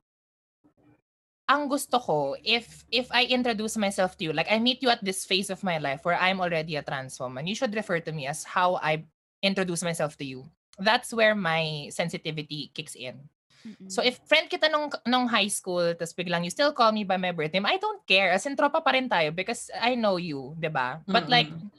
[1.51, 5.03] ang gusto ko, if if I introduce myself to you, like I meet you at
[5.03, 8.15] this phase of my life where I'm already a trans woman, you should refer to
[8.15, 9.03] me as how I
[9.43, 10.47] introduce myself to you.
[10.79, 13.27] That's where my sensitivity kicks in.
[13.65, 13.89] Mm-mm.
[13.89, 17.17] So if friend kita nung, nung high school, tapos biglang you still call me by
[17.17, 18.35] my birth name, I don't care.
[18.35, 21.01] As in, tropa pa rin tayo because I know you, 'di ba?
[21.07, 21.71] But like, Mm-mm.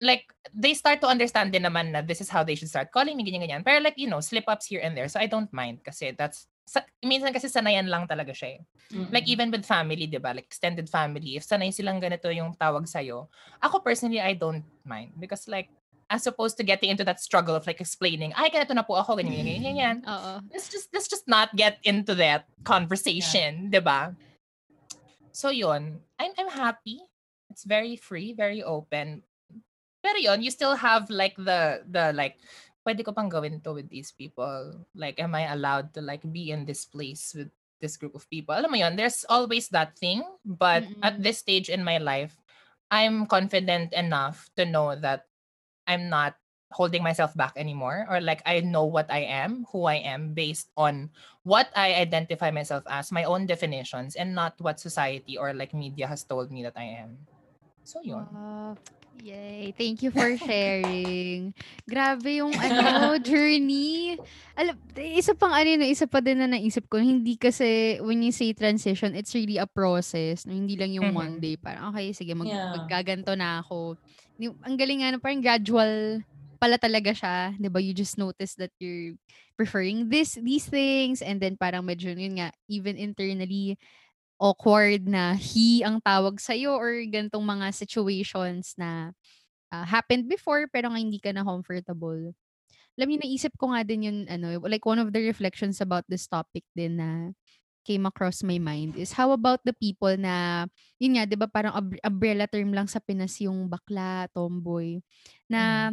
[0.00, 3.16] like, they start to understand din naman na this is how they should start calling
[3.16, 3.64] me, ganyan-ganyan.
[3.64, 5.08] Pero like, you know, slip-ups here and there.
[5.12, 8.60] So I don't mind kasi that's, sa, minsan kasi sanayan lang talaga siya eh.
[8.94, 9.10] Mm-mm.
[9.10, 10.30] Like even with family, 'di ba?
[10.30, 13.26] Like extended family, if sanay silang ganito yung tawag sa'yo,
[13.58, 15.18] ako personally, I don't mind.
[15.18, 15.68] Because like,
[16.10, 19.22] as opposed to getting into that struggle of like explaining, ay, ganito na po ako,
[19.22, 19.96] ganyan, ganyan, ganyan, ganyan.
[20.02, 20.10] Mm.
[20.10, 20.32] Oo.
[20.50, 24.12] let's just let's just not get into that conversation, 'di ba?
[25.30, 26.98] So yun, I'm I'm happy.
[27.48, 29.22] It's very free, very open.
[30.02, 32.42] Pero yun, you still have like the the like
[32.82, 34.82] pwede ko pang gawin to with these people.
[34.98, 38.58] Like am I allowed to like be in this place with this group of people?
[38.58, 41.22] Alam mo yun, there's always that thing, but at Mm-mm.
[41.22, 42.34] this stage in my life,
[42.90, 45.29] I'm confident enough to know that
[45.90, 46.38] I'm not
[46.70, 50.70] holding myself back anymore or like I know what I am, who I am based
[50.78, 51.10] on
[51.42, 56.06] what I identify myself as, my own definitions and not what society or like media
[56.06, 57.26] has told me that I am.
[57.82, 58.22] So yun.
[58.30, 58.78] Wow.
[59.20, 59.74] Yay.
[59.76, 61.52] Thank you for sharing.
[61.84, 64.16] Grabe yung ano, journey.
[64.56, 68.54] Alam, isa pang ano isa pa din na naisip ko, hindi kasi when you say
[68.56, 70.46] transition, it's really a process.
[70.48, 71.18] Hindi lang yung Mhm.
[71.18, 71.58] one day.
[71.60, 72.72] Parang, okay, sige, mag, Yeah.
[72.72, 73.98] magkaganto na ako.
[74.40, 76.24] Ang galing nga, parang gradual
[76.60, 77.52] pala talaga siya.
[77.56, 79.16] 'di ba You just notice that you're
[79.56, 83.76] preferring this, these things, and then parang medyo yun nga, even internally,
[84.40, 89.12] awkward na he ang tawag sa'yo or gantong mga situations na
[89.72, 92.32] ah, happened before pero nga hindi ka na comfortable.
[92.98, 96.26] Alam niyo, naisip ko nga din yun, ano, like one of the reflections about this
[96.28, 97.32] topic din na
[97.82, 100.66] came across my mind is how about the people na,
[101.00, 105.00] yun nga, di ba parang ab- umbrella term lang sa Pinas yung bakla, tomboy,
[105.48, 105.92] na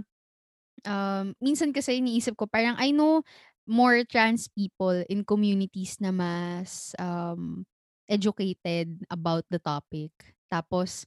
[0.86, 3.24] um, minsan kasi iniisip ko, parang I know
[3.68, 7.68] more trans people in communities na mas um,
[8.08, 10.12] educated about the topic.
[10.48, 11.04] Tapos,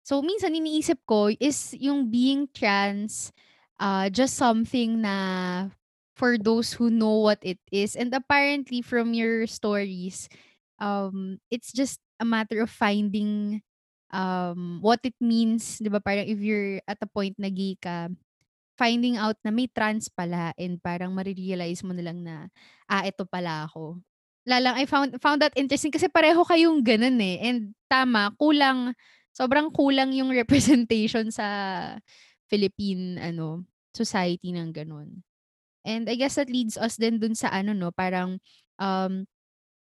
[0.00, 3.28] so minsan iniisip ko is yung being trans
[3.76, 5.68] uh, just something na
[6.18, 7.94] for those who know what it is.
[7.94, 10.26] And apparently from your stories,
[10.82, 13.62] um, it's just a matter of finding
[14.10, 16.02] um, what it means, di ba?
[16.02, 18.10] Parang if you're at a point na gay ka,
[18.74, 22.50] finding out na may trans pala and parang marirealize mo na lang na,
[22.90, 24.02] ah, ito pala ako.
[24.42, 27.38] Lalang, I found, found that interesting kasi pareho kayong ganun eh.
[27.46, 28.94] And tama, kulang,
[29.30, 31.46] sobrang kulang yung representation sa
[32.48, 33.62] Philippine ano
[33.92, 35.27] society ng ganun.
[35.88, 38.36] And I guess that leads us then dun sa ano no, parang
[38.76, 39.24] um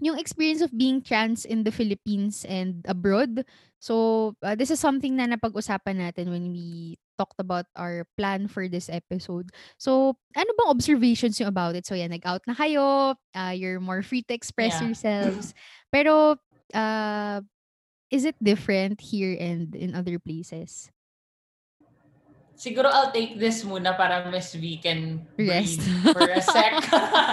[0.03, 3.47] yung experience of being trans in the Philippines and abroad.
[3.79, 8.67] So, uh, this is something na napag-usapan natin when we talked about our plan for
[8.67, 9.55] this episode.
[9.79, 11.87] So, ano bang observations yung about it?
[11.87, 14.91] So, yan, nag-out na kayo, uh, you're more free to express Yeah.
[14.91, 15.55] yourselves.
[15.95, 16.35] Pero,
[16.75, 17.39] uh,
[18.11, 20.91] is it different here and in other places?
[22.55, 25.83] Siguro I'll take this muna para Miss V can breathe Rest.
[26.15, 26.79] for a sec.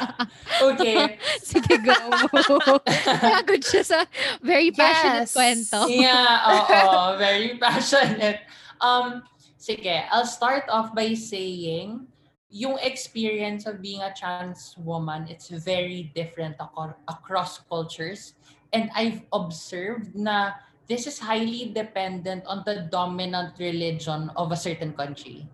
[0.75, 1.15] okay.
[1.39, 1.95] Sige, go.
[3.23, 3.99] Pagod siya sa
[4.43, 5.35] very passionate Yes.
[5.39, 5.87] kwento.
[5.87, 6.43] Yeah,
[6.83, 8.43] oo, very passionate.
[8.83, 9.23] Um,
[9.55, 12.03] sige, I'll start off by saying
[12.51, 18.35] yung experience of being a trans woman, it's very different aco- across cultures.
[18.75, 20.59] And I've observed na
[20.89, 25.47] this is highly dependent on the dominant religion of a certain country.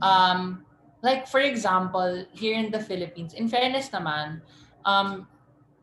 [0.00, 0.64] Um,
[1.02, 4.40] like for example, here in the Philippines, in fairness naman,
[4.84, 5.26] um,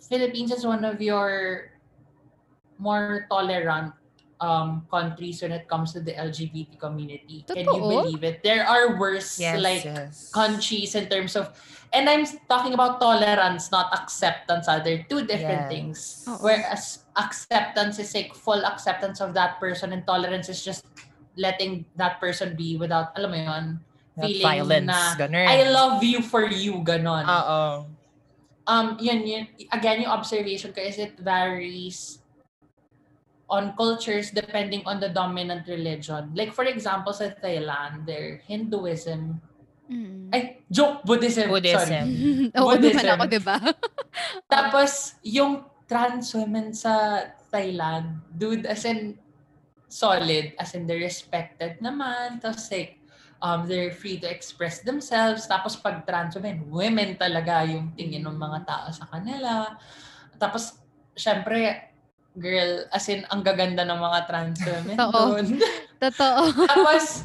[0.01, 1.72] Philippines is one of your
[2.78, 3.93] more tolerant
[4.41, 7.45] um, countries when it comes to the LGBT community.
[7.47, 8.43] Can you believe it?
[8.43, 10.31] There are worse Yes, like yes.
[10.31, 11.51] countries in terms of,
[11.93, 14.67] and I'm talking about tolerance, not acceptance.
[14.67, 15.71] Ah, They're two different Yes.
[15.71, 15.99] things.
[16.27, 16.43] Oo.
[16.43, 20.83] Whereas acceptance is like full acceptance of that person, and tolerance is just
[21.36, 23.65] letting that person be without, alam mo yun,
[24.15, 25.47] Not feeling violence, na, ganun.
[25.47, 27.27] I love you for you, ganon.
[27.27, 27.91] Oo.
[28.67, 32.19] um, yun, yun, again, yung observation ko is it varies
[33.45, 36.33] on cultures depending on the dominant religion.
[36.33, 39.41] Like, for example, sa Thailand, their Hinduism,
[39.85, 40.33] Mm.
[40.33, 42.09] ay, joke, Buddhism, Buddhism.
[42.09, 42.49] sorry.
[42.57, 43.21] Oo Buddhism.
[43.21, 43.57] ako, di ba?
[44.49, 47.21] Tapos, yung trans women sa
[47.53, 49.13] Thailand, dude, as in,
[49.85, 52.97] solid, as in, they're respected naman, tapos like,
[53.39, 58.35] um, they're free to express themselves, tapos pag trans women, women talaga yung tingin ng
[58.35, 59.77] mga tao sa kanila.
[60.41, 60.81] Tapos,
[61.13, 61.93] syempre,
[62.36, 65.11] girl, as in, ang gaganda ng mga trans women Oo.
[65.11, 65.45] doon.
[66.03, 66.41] Totoo.
[66.67, 67.23] Tapos,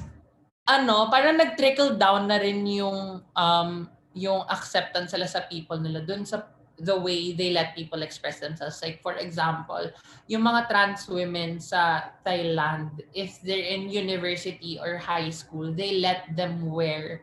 [0.66, 3.70] ano, parang nag-trickle down na rin yung um,
[4.14, 6.50] yung acceptance sila sa people nila dun sa
[6.80, 8.80] the way they let people express themselves.
[8.80, 9.92] Like, for example,
[10.26, 16.32] yung mga trans women sa Thailand, if they're in university or high school, they let
[16.34, 17.22] them wear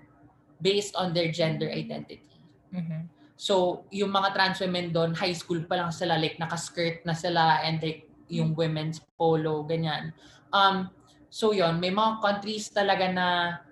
[0.62, 2.38] based on their gender identity.
[2.70, 3.10] Mhm.
[3.38, 7.62] So, yung mga trans women doon, high school pa lang sila, like naka-skirt na sila
[7.62, 10.12] and like yung women's polo, ganyan.
[10.52, 10.90] Um,
[11.30, 13.28] so yon may mga countries talaga na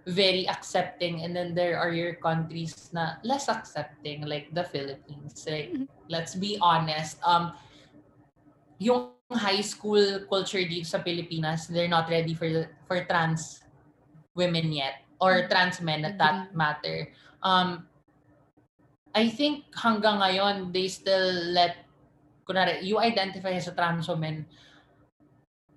[0.06, 5.48] very accepting and then there are your countries na less accepting like the Philippines.
[5.48, 5.74] Like,
[6.12, 7.18] let's be honest.
[7.24, 7.56] Um,
[8.78, 12.48] yung high school culture dito sa Pilipinas, they're not ready for
[12.86, 13.64] for trans
[14.36, 16.60] women yet or trans men at that Agree.
[16.60, 16.98] matter.
[17.40, 17.88] Um,
[19.16, 21.88] I think hanggang ngayon, they still let,
[22.44, 24.44] kunwari, you identify as a trans woman,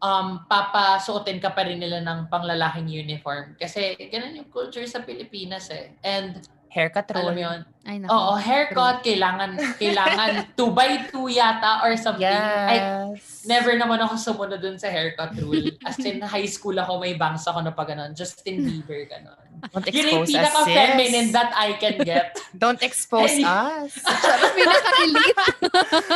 [0.02, 3.54] um, papasuotin ka pa rin nila ng panglalaking uniform.
[3.54, 5.94] Kasi ganun yung culture sa Pilipinas eh.
[6.02, 7.32] And Haircut alam roll.
[7.32, 8.12] mo yun, Ay, naku.
[8.12, 12.28] oo, haircut, kailangan, kailangan 2 by 2 yata or something.
[12.28, 12.76] I,
[13.08, 13.48] Yes.
[13.48, 15.72] Never naman ako sumunod dun sa haircut rule.
[15.80, 18.12] As in, high school ako, may bangs ako na pa ganun.
[18.12, 19.40] Justin Bieber, ganun.
[19.72, 22.36] Don't Yun yung expose us, pinaka-feminine that I can get.
[22.62, 23.96] Don't expose Any- us.
[24.60, 25.40] Pinaka-elite.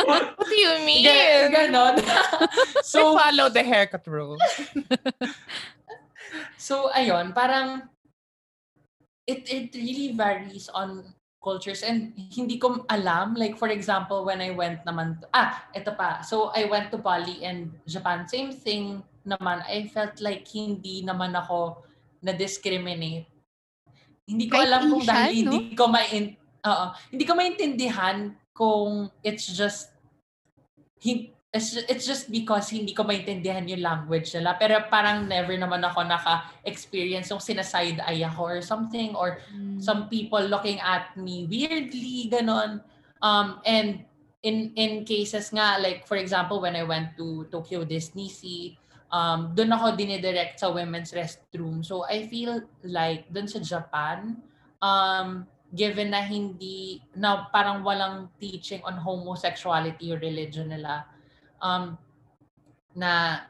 [0.05, 1.09] What do you mean?
[1.09, 1.97] Ga- ganon.
[2.85, 4.37] So, so, follow the haircut rule.
[6.57, 7.83] so, ayun, parang
[9.27, 11.13] it, it really varies on
[11.43, 13.35] cultures and hindi ko alam.
[13.35, 16.23] Like for example when I went naman to, ah ito pa.
[16.23, 19.63] So I went to Bali and Japan same thing naman.
[19.67, 21.83] I felt like hindi naman ako
[22.23, 23.27] na discriminate
[24.23, 25.51] hindi ko Kahit alam kung dahil no?
[25.51, 26.23] hindi ko main
[26.63, 28.17] oo, hindi ko maintindihan
[28.55, 29.91] kung it's just
[31.03, 34.57] hin- it's, ju- it's just because hindi ko maintindihan yung language nila.
[34.57, 39.77] Pero parang never naman ako naka-experience yung sinaside eye ako or something or Mm.
[39.77, 42.81] some people looking at me weirdly, ganon.
[43.21, 44.03] Um, and
[44.43, 48.75] in in cases nga, like for example, when I went to Tokyo Disney Sea,
[49.13, 51.85] um, doon ako dinidirect sa women's restroom.
[51.85, 54.41] So I feel like doon sa Japan,
[54.83, 61.07] um, given na hindi, na parang walang teaching on homosexuality or religion nila,
[61.63, 61.97] um,
[62.91, 63.47] na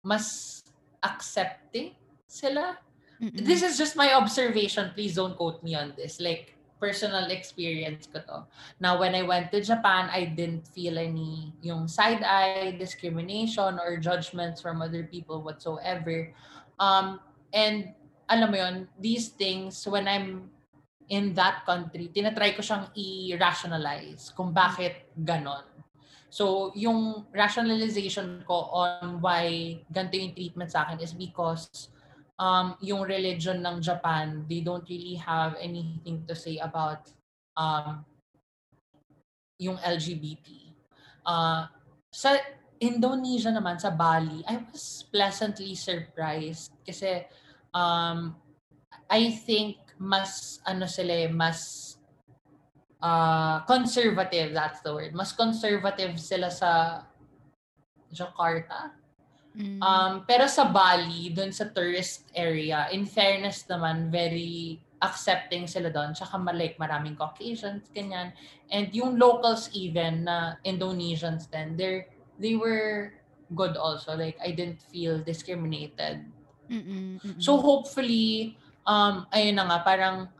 [0.00, 0.64] mas
[1.04, 1.92] accepting
[2.24, 2.80] sila
[3.20, 3.36] Mm-mm.
[3.36, 4.90] this is just my observation.
[4.96, 6.24] Please don't quote me on this.
[6.24, 8.38] Like, personal experience ko to.
[8.80, 14.64] Now, when I went to Japan, I didn't feel any yung side-eye discrimination or judgments
[14.64, 16.32] from other people whatsoever.
[16.80, 17.20] Um,
[17.52, 17.92] and
[18.32, 20.48] alam mo yun, these things, when I'm
[21.12, 25.68] in that country, tinatry ko siyang i-rationalize kung bakit ganon.
[26.30, 31.90] So, yung rationalization ko on why ganito yung treatment sa akin is because
[32.38, 37.10] um, yung religion ng Japan, they don't really have anything to say about
[37.58, 38.06] um,
[39.58, 40.70] yung LGBT.
[41.26, 41.66] Uh,
[42.14, 42.38] sa
[42.80, 47.26] Indonesia naman, sa Bali, I was pleasantly surprised kasi
[47.74, 48.38] um,
[49.10, 51.89] I think mas, ano sila eh, mas
[53.02, 55.12] uh, conservative, that's the word.
[55.12, 57.02] Mas conservative sila sa
[58.12, 58.94] Jakarta.
[59.56, 59.82] Mm.
[59.82, 66.14] Um, pero sa Bali, dun sa tourist area, in fairness naman, very accepting sila doon.
[66.14, 68.30] Tsaka like, maraming Caucasians, ganyan.
[68.70, 72.06] And yung locals even, na Indonesians then, they
[72.38, 73.18] they were
[73.56, 74.14] good also.
[74.14, 76.30] Like, I didn't feel discriminated.
[76.70, 77.42] Mm-mm, mm-mm.
[77.42, 78.54] So hopefully,
[78.86, 80.30] um, ayun na nga, parang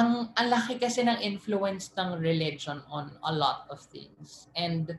[0.00, 4.48] ang, ang laki kasi ng influence ng religion on a lot of things.
[4.56, 4.96] And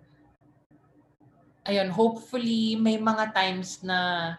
[1.66, 4.34] ayun, hopefully may mga times na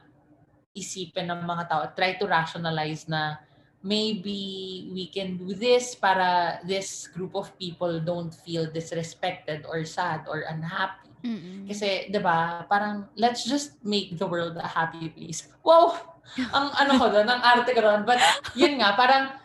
[0.73, 3.43] isipin ng mga tao, try to rationalize na
[3.83, 10.23] maybe we can do this para this group of people don't feel disrespected or sad
[10.31, 11.11] or unhappy.
[11.23, 11.71] Mm-mm.
[11.71, 15.51] Kasi, 'di ba, parang let's just make the world a happy place.
[15.63, 15.99] Wow!
[16.57, 18.03] ang ano ko doon, ang arte ko doon.
[18.07, 18.23] But
[18.55, 19.42] yun nga, parang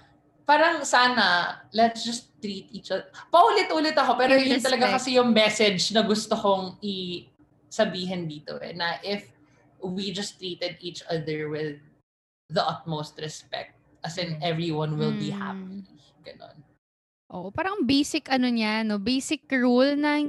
[0.47, 3.11] parang sana let's just treat each other.
[3.27, 7.27] Paulit-ulit ako, pero yun talaga kasi yung message na gusto kong i
[7.67, 9.27] sabihin dito eh, na if
[9.83, 11.83] we just treated each other with
[12.47, 13.75] the utmost respect,
[14.07, 14.47] as in Mm.
[14.47, 15.37] everyone will be Mm.
[15.37, 15.83] happy.
[16.23, 16.57] Ganon.
[17.27, 19.03] Oo, parang basic ano niya, no?
[19.03, 20.23] Basic rule na,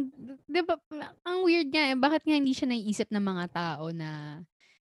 [0.50, 0.74] di ba,
[1.22, 4.42] ang weird nga eh, bakit nga hindi siya naiisip ng mga tao na,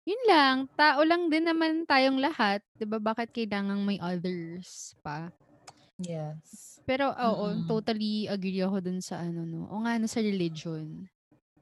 [0.06, 5.34] yun lang, tao lang din naman tayong lahat, di ba, bakit kailangang may others pa?
[5.98, 6.78] Yes.
[6.86, 7.66] Pero, oo, Mm-mm.
[7.66, 9.66] totally agree ako dun sa ano, no?
[9.66, 11.10] O nga, no, sa religion.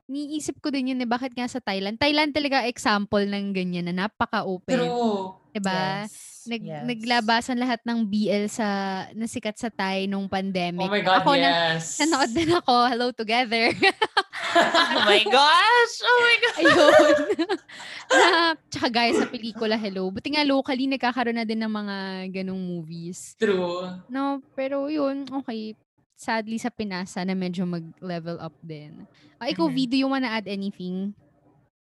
[0.04, 1.96] Niisip ko din yun eh, bakit nga sa Thailand?
[1.96, 4.76] Thailand talaga example ng ganyan na napaka-open.
[4.76, 5.32] True.
[5.56, 6.04] Diba?
[6.04, 6.33] Yes.
[6.44, 6.84] Nag, yes.
[6.84, 8.66] Naglabasan lahat ng BL sa,
[9.12, 10.84] nasikat sa Thai nung pandemic.
[10.84, 11.98] Oh my God, ako na, yes.
[12.00, 13.72] Nanood din ako, Hello Together.
[14.94, 15.94] oh my gosh!
[16.04, 16.56] Oh my God!
[16.60, 17.16] Ayun.
[18.12, 18.28] na,
[18.68, 20.12] tsaka guys, sa pelikula Hello.
[20.12, 21.96] Buti nga locally, nagkakaroon na din ng mga
[22.30, 23.34] ganong movies.
[23.40, 23.88] True.
[24.06, 25.72] No, pero yun, okay.
[26.14, 29.02] Sadly sa Pinasa na medyo mag-level up din.
[29.36, 29.74] Ah, ikaw, Mhm.
[29.74, 31.10] V, do you wanna add anything?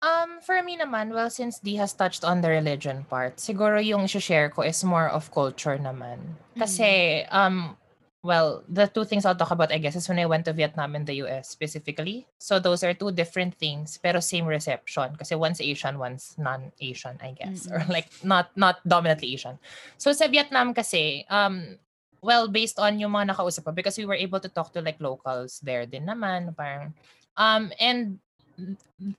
[0.01, 4.09] Um, for me naman, well, since Dee has touched on the religion part, siguro yung
[4.09, 6.41] share ko is more of culture naman.
[6.57, 7.77] Kasi, um,
[8.23, 10.95] well, the two things I'll talk about, I guess, is when I went to Vietnam
[10.95, 12.25] and the US specifically.
[12.39, 15.15] So those are two different things, pero same reception.
[15.17, 17.69] Kasi one's Asian, one's non-Asian, I guess.
[17.69, 17.89] Or Mm-mm.
[17.89, 19.61] like, not not dominantly Asian.
[19.97, 21.77] So sa Vietnam kasi, um,
[22.21, 24.97] well, based on yung mga nakausap ko, because we were able to talk to like
[25.01, 26.93] locals there din naman, parang,
[27.37, 28.17] um, and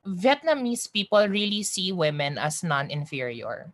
[0.07, 3.71] Vietnamese people really see women as non-inferior.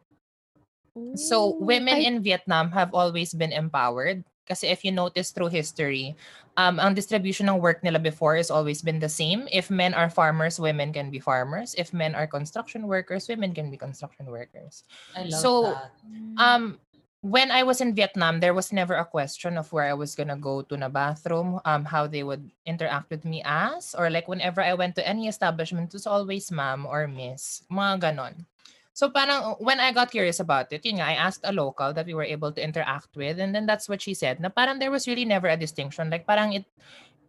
[1.14, 4.24] So women kahit- in Vietnam have always been empowered.
[4.48, 6.16] Kasi if you notice through history,
[6.56, 9.44] um, ang distribution ng work nila before has always been the same.
[9.52, 11.76] If men are farmers, women can be farmers.
[11.76, 14.88] If men are construction workers, women can be construction workers.
[15.12, 15.92] I love So, that.
[16.40, 16.80] Um,
[17.20, 20.36] when I was in Vietnam, there was never a question of where I was gonna
[20.38, 24.62] go to the bathroom, um, how they would interact with me as, or like whenever
[24.62, 28.46] I went to any establishment, it was always ma'am or miss, mga ganon.
[28.94, 32.06] So parang when I got curious about it, yun nga, I asked a local that
[32.06, 34.90] we were able to interact with, and then that's what she said, na parang there
[34.90, 36.10] was really never a distinction.
[36.10, 36.66] Like parang it,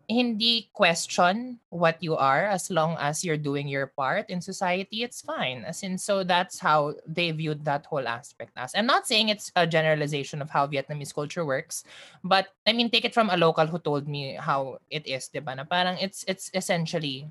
[0.10, 5.22] hindi question what you are as long as you're doing your part in society, it's
[5.22, 5.64] fine.
[5.64, 8.74] As in, so that's how they viewed that whole aspect as.
[8.74, 11.86] I'm not saying it's a generalization of how Vietnamese culture works,
[12.24, 15.56] but I mean, take it from a local who told me how it is, diba?
[15.56, 17.30] Na parang it's it's essentially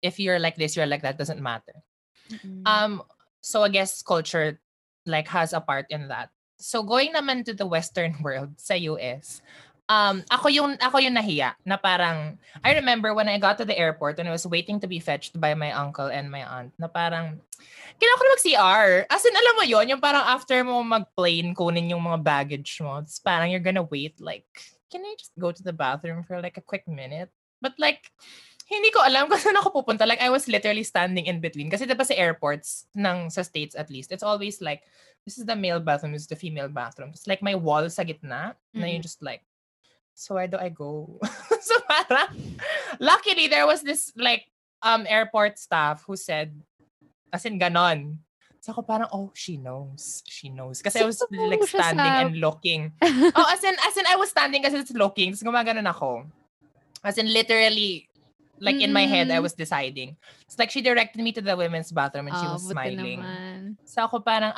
[0.00, 1.84] if you're like this, you're like that, doesn't matter.
[2.32, 2.64] Mm-mm.
[2.64, 3.02] Um,
[3.40, 4.58] so I guess culture
[5.04, 6.30] like has a part in that.
[6.58, 9.42] So going naman to the Western world sa US,
[9.88, 13.76] um, ako yung ako yung nahiya na parang I remember when I got to the
[13.76, 16.86] airport and I was waiting to be fetched by my uncle and my aunt na
[16.86, 17.40] parang
[17.98, 18.88] kailangan ko na mag-CR.
[19.10, 23.02] As in, alam mo yon yung parang after mo mag-plane, kunin yung mga baggage mo.
[23.02, 24.46] It's parang you're gonna wait like,
[24.86, 27.32] can I just go to the bathroom for like a quick minute?
[27.58, 28.06] But like,
[28.70, 30.06] hindi ko alam kung saan ako pupunta.
[30.06, 31.72] Like, I was literally standing in between.
[31.72, 34.84] Kasi diba sa airports, ng, sa States at least, it's always like,
[35.24, 37.10] this is the male bathroom, this is the female bathroom.
[37.16, 38.92] It's like my wall sa gitna, na Mhm.
[38.92, 39.42] you're just like,
[40.18, 41.20] so where do I go?
[41.62, 42.34] so parang,
[42.98, 44.50] luckily, there was this like,
[44.82, 46.58] um, airport staff who said,
[47.32, 48.18] as in ganon.
[48.58, 50.22] So ako parang, oh, she knows.
[50.26, 50.82] She knows.
[50.82, 52.90] Kasi I was like standing sa- and looking.
[53.38, 55.30] oh, as in, as in, I was standing kasi it's looking.
[55.30, 56.26] Tapos gumaganon ako.
[57.06, 58.10] As in, literally,
[58.58, 59.46] like in my head, I Mm.
[59.46, 60.18] was deciding.
[60.50, 63.22] It's like she directed me to the women's bathroom and she Oh, was smiling.
[63.22, 63.78] naman.
[63.86, 64.50] So ako parang,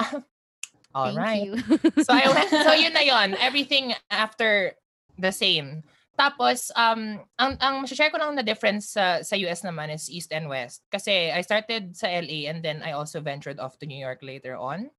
[0.97, 1.53] all Thank right.
[2.01, 3.37] So I went, so yun na yun.
[3.37, 4.73] Everything after
[5.21, 5.85] the same.
[6.21, 10.33] Tapos, um, ang, ang share ko lang na difference sa, sa US naman is East
[10.37, 10.85] and West.
[10.93, 14.53] Kasi I started sa LA and then I also ventured off to New York later
[14.53, 14.93] on.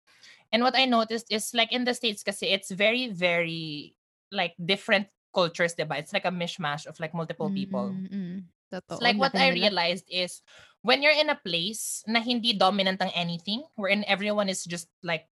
[0.52, 3.94] And what I noticed is like in the States kasi it's very, very
[4.32, 6.02] like different cultures, diba?
[6.02, 7.94] It's like a mishmash of like multiple people.
[7.94, 8.40] Mm, mm, mm.
[8.74, 8.96] Totoo.
[8.98, 10.42] It's like what I realized is
[10.82, 15.28] when you're in a place na hindi dominant ang anything, wherein everyone is just like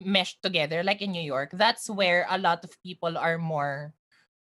[0.00, 3.94] meshed together, like in New York, that's where a lot of people are more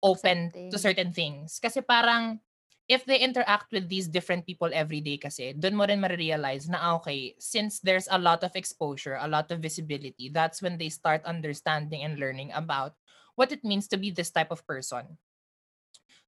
[0.07, 1.59] open to certain things.
[1.59, 2.39] Kasi parang
[2.87, 6.79] if they interact with these different people every day kasi, dun mo rin marirealize na,
[6.79, 10.89] ah, okay, since there's a lot of exposure, a lot of visibility, that's when they
[10.89, 12.95] start understanding and learning about
[13.35, 15.19] what it means to be this type of person.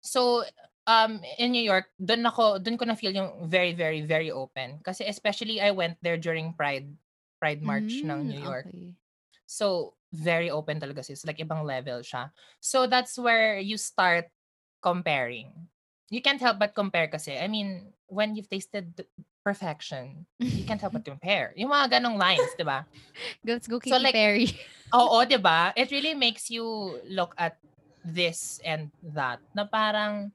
[0.03, 0.45] So,
[0.87, 4.83] um, in New York, dun ako, dun ko na feel yung very, very, very open.
[4.83, 6.91] Kasi especially I went there during Pride,
[7.39, 8.67] Pride March ng Mm, New York.
[8.67, 8.95] okay.
[9.47, 11.25] So, very open talaga sis.
[11.25, 12.31] Like, ibang level siya.
[12.61, 14.27] So, that's where you start
[14.83, 15.53] comparing.
[16.09, 17.37] You can't help but compare kasi.
[17.37, 19.05] I mean, when you've tasted
[19.45, 21.53] perfection, you can't help but compare.
[21.57, 22.89] Yung mga ganong lines, di ba?
[23.45, 24.49] Let's go Katy So, like, Perry.
[24.95, 25.73] Oo, di ba?
[25.77, 26.65] It really makes you
[27.09, 27.61] look at
[28.05, 29.41] this and that.
[29.53, 30.33] Na parang,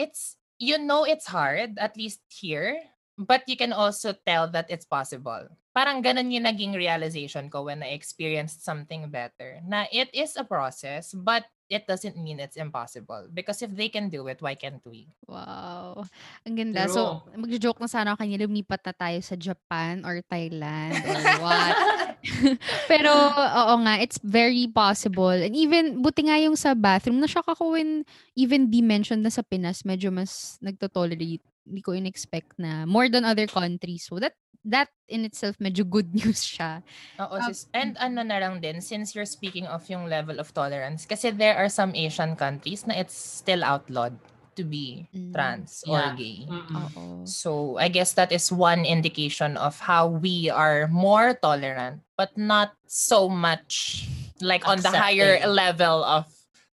[0.00, 2.80] it's, you know it's hard, at least here,
[3.18, 5.48] but you can also tell that it's possible.
[5.70, 9.62] Parang ganun yung naging realization ko when I experienced something better.
[9.62, 13.30] Na it is a process, but it doesn't mean it's impossible.
[13.30, 15.06] Because if they can do it, why can't we?
[15.30, 16.02] Wow.
[16.42, 16.90] Ang ganda.
[16.90, 21.74] So, magjo-joke na sana ako kanina, lumipat na tayo sa Japan or Thailand or what.
[22.90, 25.30] Pero, oo nga, it's very possible.
[25.30, 28.02] And even, buti nga yung sa bathroom, na-shock ako when
[28.34, 31.46] even di mentioned na sa Pinas, medyo mas nagtotolerate.
[31.62, 34.10] Hindi ko in-expect na more than other countries.
[34.10, 36.82] So, that that in itself, medyo good news siya.
[37.18, 37.66] Oo, Um, sis.
[37.72, 41.56] And ano na lang din, since you're speaking of yung level of tolerance, kasi there
[41.56, 44.16] are some Asian countries na it's still outlawed
[44.58, 45.32] to be Mm.
[45.32, 46.14] trans or Yeah.
[46.18, 46.38] gay.
[46.44, 46.76] Mm-mm.
[46.76, 47.04] Oo.
[47.24, 52.74] So I guess that is one indication of how we are more tolerant, but not
[52.84, 54.04] so much
[54.42, 55.54] like on the higher Accepting.
[55.54, 56.26] level of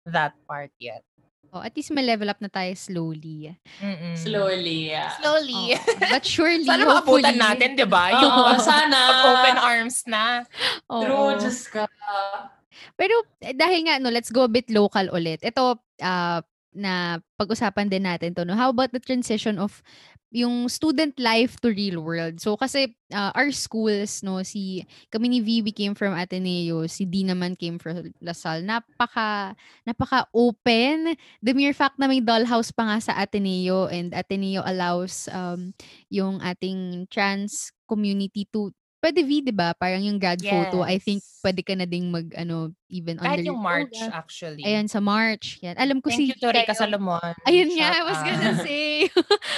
[0.05, 1.01] that part yet.
[1.53, 3.53] Oh, at least may level up na tayo slowly.
[3.77, 4.17] Mm-mm.
[4.17, 5.13] Slowly, yeah.
[5.21, 5.77] Slowly.
[5.77, 6.09] Oo.
[6.09, 7.21] But surely, Sana hopefully.
[7.21, 8.09] maabutan natin, di ba?
[8.09, 8.99] Yung Oo, sana.
[9.29, 10.49] open arms na.
[10.89, 11.05] Oo.
[11.05, 11.85] True, Diyos ka.
[12.97, 15.45] Pero eh, dahil nga no, let's go a bit local ulit.
[15.45, 16.41] Ito ah,
[16.75, 18.57] na pag-usapan din natin to no.
[18.57, 19.81] How about the transition of
[20.33, 22.41] yung student life to real world.
[22.41, 24.81] So kasi ah, our schools no si
[25.13, 28.65] kami ni V we came from Ateneo, si D naman came from Lasal.
[28.65, 29.53] Napaka
[29.85, 31.13] napaka open.
[31.45, 35.77] The mere fact na may dollhouse pa nga sa Ateneo and Ateneo allows um
[36.09, 38.73] yung ating trans community to
[39.03, 39.75] pwede V, di ba?
[39.75, 41.43] Parang yung grad photo, I think Yes.
[41.43, 44.15] pwede ka na ding mag, ano, even Kahit under yung March, yoga.
[44.23, 44.63] actually.
[44.63, 45.59] Ayan, sa March.
[45.59, 45.75] Yan.
[45.75, 47.35] Alam ko Thank si you to Rica Salomon.
[47.43, 49.11] Ayun nga, Shout I was gonna say.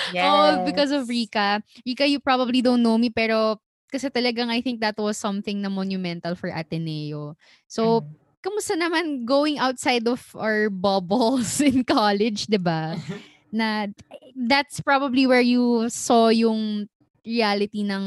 [0.10, 0.26] Yes.
[0.26, 1.62] Oh, because of Rika.
[1.86, 3.62] Rika, you probably don't know me, pero
[3.94, 7.38] kasi talagang I think that was something na monumental for Ateneo.
[7.70, 8.18] So, Mhm.
[8.42, 12.98] kamusta naman going outside of our bubbles in college, 'di ba?
[13.56, 13.88] na
[14.36, 16.90] that's probably where you saw yung
[17.26, 18.04] reality ng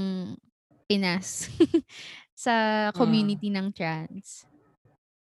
[0.89, 1.53] Pinas
[2.35, 4.49] sa community ng trans.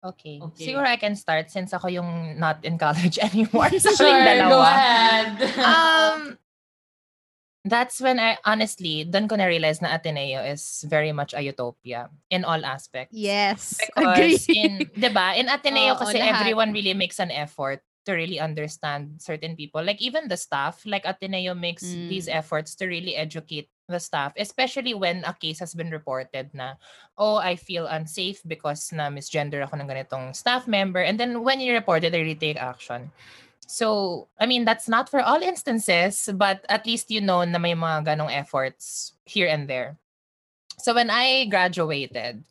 [0.00, 0.38] Okay.
[0.40, 0.64] Okay.
[0.72, 3.68] Siguro I can start since ako yung not in college anymore.
[3.82, 4.14] Sa Sure,
[4.46, 5.34] go ahead.
[5.58, 6.38] Um,
[7.66, 12.46] that's when I, honestly, doon ko na-realize na Ateneo is very much a utopia in
[12.46, 13.10] all aspects.
[13.10, 13.74] Yes.
[13.98, 14.54] Because agree.
[14.54, 15.34] in, 'di ba?
[15.34, 16.46] In Ateneo Oo, kasi lahat.
[16.46, 19.82] everyone really makes an effort to really understand certain people.
[19.82, 22.06] Like even the staff, like Ateneo makes Mm.
[22.08, 26.74] these efforts to really educate the staff, especially when a case has been reported na,
[27.16, 31.00] oh, I feel unsafe because na misgender ako ng ganitong staff member.
[31.00, 33.10] And then when you report it, they really take action.
[33.66, 37.74] So, I mean, that's not for all instances, but at least you know na may
[37.74, 39.96] mga ganong efforts here and there.
[40.78, 42.44] So when I graduated,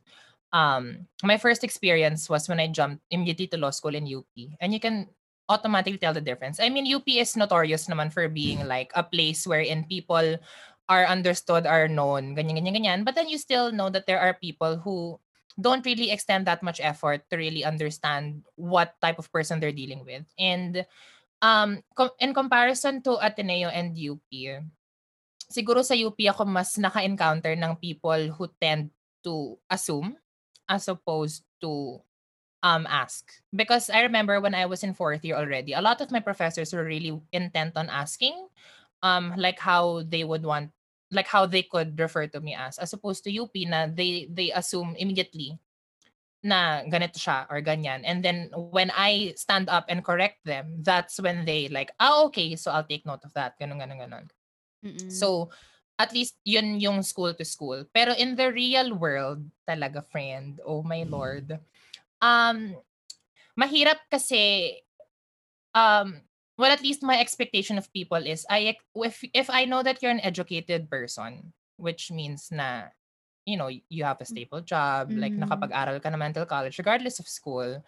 [0.53, 4.29] um, my first experience was when I jumped immediately to law school in UP.
[4.59, 5.07] And you can
[5.49, 6.59] automatically tell the difference.
[6.59, 10.38] I mean, UP is notorious naman for being like a place wherein people
[10.89, 13.05] are understood, are known, ganyan, ganyan, ganyan.
[13.05, 15.19] But then you still know that there are people who
[15.59, 20.05] don't really extend that much effort to really understand what type of person they're dealing
[20.05, 20.23] with.
[20.38, 20.85] And
[21.41, 24.31] um, com- in comparison to Ateneo and UP,
[25.51, 28.91] siguro sa UP ako mas naka-encounter ng people who tend
[29.23, 30.15] to assume
[30.69, 31.99] as opposed to
[32.65, 36.09] um ask because i remember when i was in fourth year already a lot of
[36.09, 38.33] my professors were really intent on asking
[39.05, 40.73] um like how they would want
[41.12, 44.51] like how they could refer to me as as opposed to UP na they they
[44.51, 45.55] assume immediately
[46.45, 51.18] na ganito siya or ganyan and then when i stand up and correct them that's
[51.18, 54.26] when they like ah okay so i'll take note of that ganun ganun ganun
[54.86, 55.12] Mm-mm.
[55.12, 55.49] So,
[55.97, 57.86] at least yun yung school to school.
[57.89, 61.58] Pero in the real world, talaga friend, oh my lord.
[62.22, 62.78] Um,
[63.58, 64.78] mahirap kasi,
[65.74, 66.22] um,
[66.58, 70.12] well, at least my expectation of people is, I if, if I know that you're
[70.12, 72.89] an educated person, which means na,
[73.45, 75.45] you know, you have a stable job, like Mhm.
[75.47, 77.84] nakapag-aral ka na mental college, regardless of school,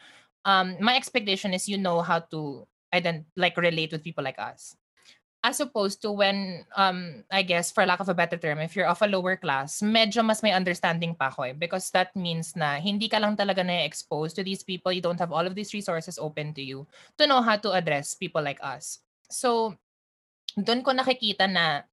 [0.46, 4.76] um, my expectation is you know how to ident- like relate with people like us
[5.40, 8.92] as opposed to when um I guess for lack of a better term if you're
[8.92, 12.76] of a lower class medyo mas may understanding pa ako eh because that means na
[12.76, 14.92] hindi ka lang talaga na exposed to these people.
[14.92, 16.84] You don't have all of these resources open to you
[17.16, 19.00] to know how to address people like us.
[19.32, 19.80] So
[20.60, 21.88] doon ko nakikita na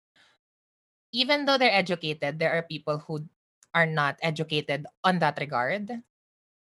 [1.15, 3.23] even though they're educated there are people who
[3.71, 6.03] are not educated on that regard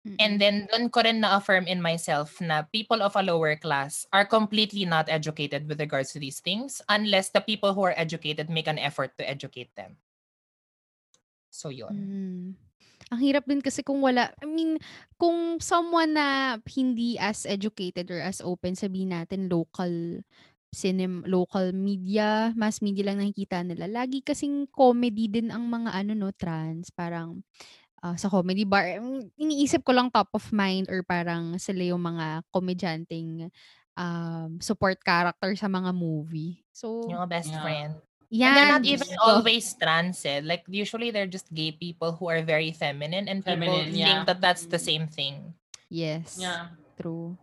[0.04, 4.28] And then doon ko rin na-affirm in myself na people of a lower class are
[4.28, 8.68] completely not educated with regards to these things unless the people who are educated make
[8.68, 9.95] an effort to educate them.
[11.54, 11.95] So yun.
[11.95, 12.47] Mm.
[13.16, 14.76] Ang hirap din kasi kung wala, I mean,
[15.16, 20.24] kung someone na hindi as educated or as open, sabihin natin local
[20.74, 23.86] cinem local media, mass media lang nakikita nila.
[23.86, 27.45] Lagi kasing comedy din ang mga ano no, trans, parang
[28.04, 28.99] ah, sa comedy bar.
[29.39, 33.47] Iniisip ko lang top of mind or parang sila yung mga komedyanteng
[33.95, 36.60] um, support character sa mga movie.
[36.76, 37.64] So, Yung best Yeah.
[37.64, 37.91] friend.
[38.34, 38.56] And yan.
[38.58, 39.24] they're not even gusto.
[39.24, 40.41] always trans eh.
[40.43, 44.26] Like usually they're just gay people who are very feminine and people Feminine, think yeah.
[44.26, 44.88] that that's the Mm.
[44.89, 45.36] same thing.
[45.88, 46.41] Yes.
[46.41, 46.74] Yeah.
[46.97, 47.38] True.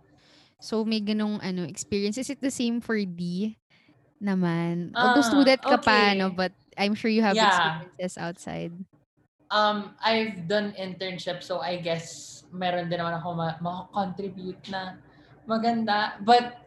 [0.61, 2.19] So, may ganong ano, experience.
[2.21, 3.55] Is it the same for D
[4.21, 4.93] naman?
[4.93, 6.29] Although Ah, student ka pa, no?
[6.29, 6.37] okay.
[6.37, 7.49] But I'm sure you have Yeah.
[7.49, 8.75] experiences outside.
[9.51, 14.99] Um, I've done internship, so I guess meron din naman ako ma- makakontribute na
[15.47, 16.19] maganda.
[16.23, 16.61] But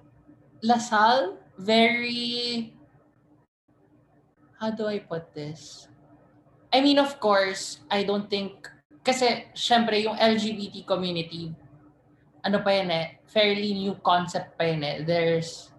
[0.64, 2.72] Lasal, very,
[4.60, 5.92] how do I put this?
[6.72, 8.72] I mean, of course, I don't think,
[9.04, 11.52] kasi syempre yung LGBT community,
[12.48, 15.04] ano pa yan eh, fairly new concept pa yun eh.
[15.04, 15.72] There's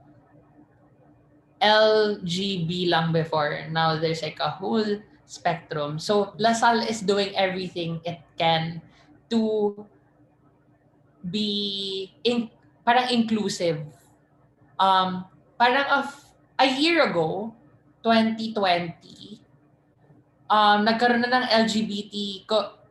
[1.65, 3.65] LGB lang before.
[3.73, 5.99] Now there's like a whole spectrum.
[5.99, 8.81] So Lasal is doing everything it can
[9.31, 9.87] to
[11.25, 12.51] be in,
[12.85, 13.81] parang inclusive.
[14.79, 15.25] Um,
[15.59, 16.13] parang of
[16.59, 17.55] a year ago,
[18.05, 19.41] 2020,
[20.51, 22.45] um, nagkaroon na ng LGBT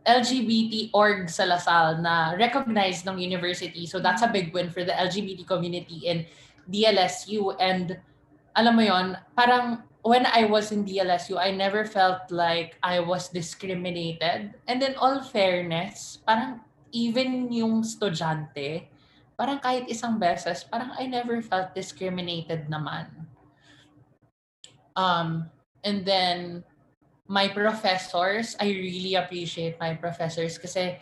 [0.03, 3.87] LGBT org sa Lasal na recognized ng university.
[3.87, 6.27] So that's a big win for the LGBT community in
[6.67, 7.55] DLSU.
[7.55, 7.95] And
[8.51, 13.31] alam mo yon parang when I was in DLSU, I never felt like I was
[13.31, 14.53] discriminated.
[14.67, 16.59] And in all fairness, parang
[16.91, 18.91] even yung estudyante,
[19.39, 23.07] parang kahit isang beses, parang I never felt discriminated naman.
[24.93, 25.49] Um,
[25.87, 26.67] and then
[27.25, 30.99] my professors, I really appreciate my professors kasi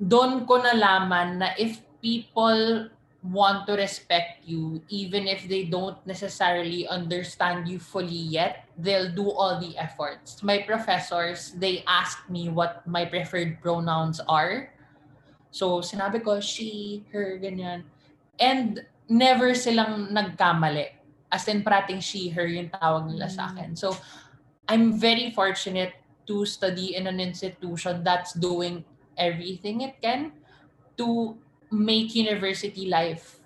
[0.00, 2.88] doon ko nalaman na if people
[3.24, 9.32] want to respect you even if they don't necessarily understand you fully yet they'll do
[9.32, 10.42] all the efforts.
[10.44, 14.68] My professors they asked me what my preferred pronouns are.
[15.50, 17.88] So sinabi ko she her ganyan.
[18.36, 20.92] And never silang nagkamali.
[21.32, 23.72] As in prating she her yung tawag nila sa akin.
[23.72, 23.96] So
[24.68, 25.92] i'm very fortunate
[26.24, 28.84] to study in an institution that's doing
[29.16, 30.32] everything it can
[30.96, 31.36] to
[31.74, 33.42] make university life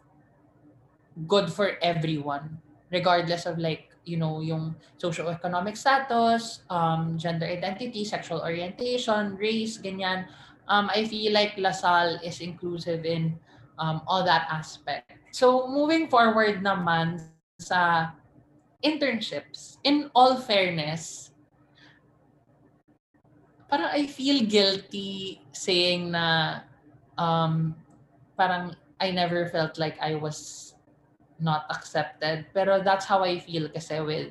[1.27, 2.61] good for everyone
[2.93, 10.29] regardless of like you know yung socio-economic status um gender identity sexual orientation race ganyan.
[10.69, 13.41] Um i feel like lasal is inclusive in
[13.81, 15.17] um all that aspect.
[15.33, 17.25] So moving forward naman
[17.59, 18.13] sa
[18.85, 21.29] internships in all fairness
[23.69, 26.61] parang I feel guilty saying na
[27.21, 27.77] um,
[28.39, 30.73] parang I never felt like I was
[31.43, 32.47] not accepted.
[32.55, 34.31] Pero that's how I feel kasi with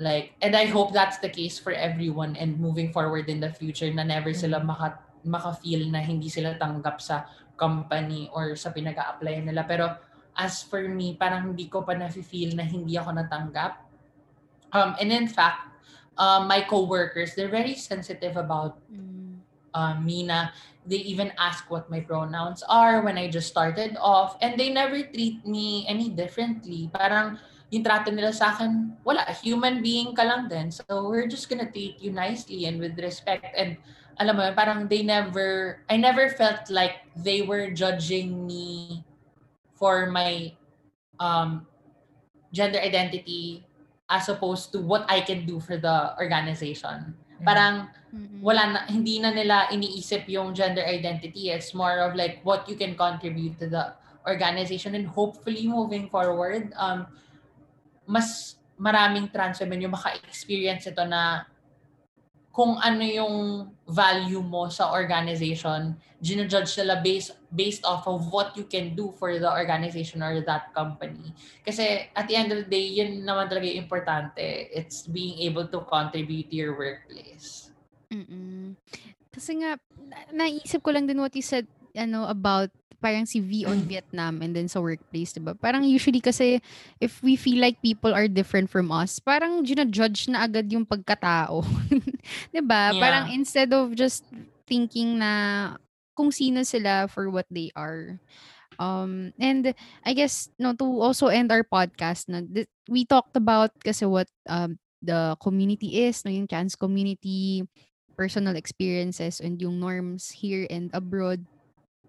[0.00, 3.92] like and I hope that's the case for everyone and moving forward in the future
[3.92, 4.72] na never sila Mm-hmm.
[4.72, 4.88] maka
[5.24, 7.24] maka-feel na hindi sila tanggap sa
[7.56, 9.64] company or sa pinag apply nila.
[9.64, 9.88] Pero
[10.36, 13.80] as for me, parang hindi ko pa na-feel na hindi ako natanggap.
[14.74, 15.70] Um, and in fact,
[16.18, 18.76] um, my coworkers, they're very sensitive about
[19.74, 20.50] um, me na
[20.86, 25.00] they even ask what my pronouns are when I just started off and they never
[25.00, 26.92] treat me any differently.
[26.92, 27.40] Parang
[27.72, 30.68] yung trato nila sa akin, wala, human being ka lang din.
[30.68, 33.48] So we're just gonna treat you nicely and with respect.
[33.56, 33.80] And
[34.20, 39.02] alam mo, parang they never, I never felt like they were judging me
[39.74, 40.52] for my
[41.18, 41.66] um,
[42.52, 43.66] gender identity
[44.06, 47.16] as opposed to what I can do for the organization.
[47.42, 47.90] Parang
[48.38, 51.50] wala na, hindi na nila iniisip yung gender identity.
[51.50, 53.84] It's more of like what you can contribute to the
[54.24, 57.06] organization and hopefully moving forward, um,
[58.06, 61.46] mas maraming trans women yung maka-experience ito na
[62.54, 68.62] kung ano yung value mo sa organization, ginajudge nila based, based off of what you
[68.62, 71.34] can do for the organization or that company.
[71.66, 74.70] Kasi at the end of the day, yun naman talaga yung importante.
[74.70, 77.74] It's being able to contribute to your workplace.
[78.14, 78.78] Mm-mm.
[79.34, 81.66] Kasi nga, na- naisip ko lang din what you said,
[81.96, 82.70] ano, about
[83.04, 85.52] parang si V on Vietnam and then sa workplace, diba?
[85.52, 86.64] Parang usually kasi
[87.00, 91.60] if we feel like people are different from us, parang judge na agad yung pagkatao.
[92.52, 92.96] 'Di ba?
[92.96, 93.00] Yeah.
[93.00, 94.24] Parang instead of just
[94.64, 95.76] thinking na
[96.16, 98.16] kung sino sila for what they are.
[98.80, 99.70] Um, and
[100.02, 104.26] I guess no to also end our podcast na th- we talked about kasi what
[104.50, 107.62] um the community is, no yung trans community,
[108.18, 111.44] personal experiences and yung norms here and abroad.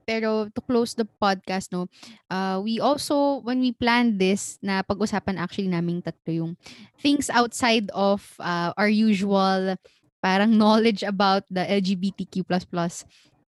[0.05, 1.89] Pero to close the podcast, no,
[2.29, 6.53] uh, we also, when we planned this, na pag-usapan actually naming tatlo yung
[7.01, 9.75] things outside of uh, our usual
[10.21, 12.45] parang knowledge about the LGBTQ++.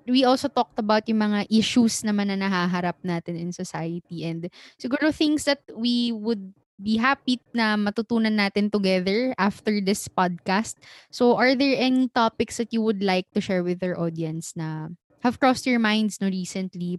[0.03, 5.15] We also talked about yung mga issues naman na nahaharap natin in society and siguro
[5.15, 10.75] things that we would be happy na matutunan natin together after this podcast.
[11.15, 14.91] So, are there any topics that you would like to share with our audience na
[15.23, 16.99] have crossed your minds no recently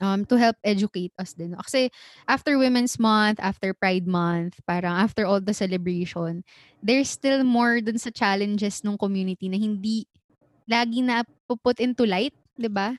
[0.00, 1.56] um to help educate us din.
[1.56, 1.62] no?
[1.64, 1.88] Kasi
[2.28, 6.44] after Women's Month, after Pride Month, parang after all the celebration,
[6.84, 10.04] there's still more dun sa challenges ng community na hindi
[10.70, 12.96] lagi na put into light, 'di ba?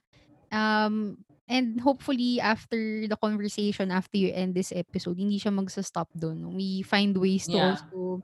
[0.54, 1.20] Um
[1.50, 6.56] and hopefully after the conversation after you end this episode, hindi siya magsa-stop doon.
[6.56, 7.74] We find ways to Yeah.
[7.74, 8.22] also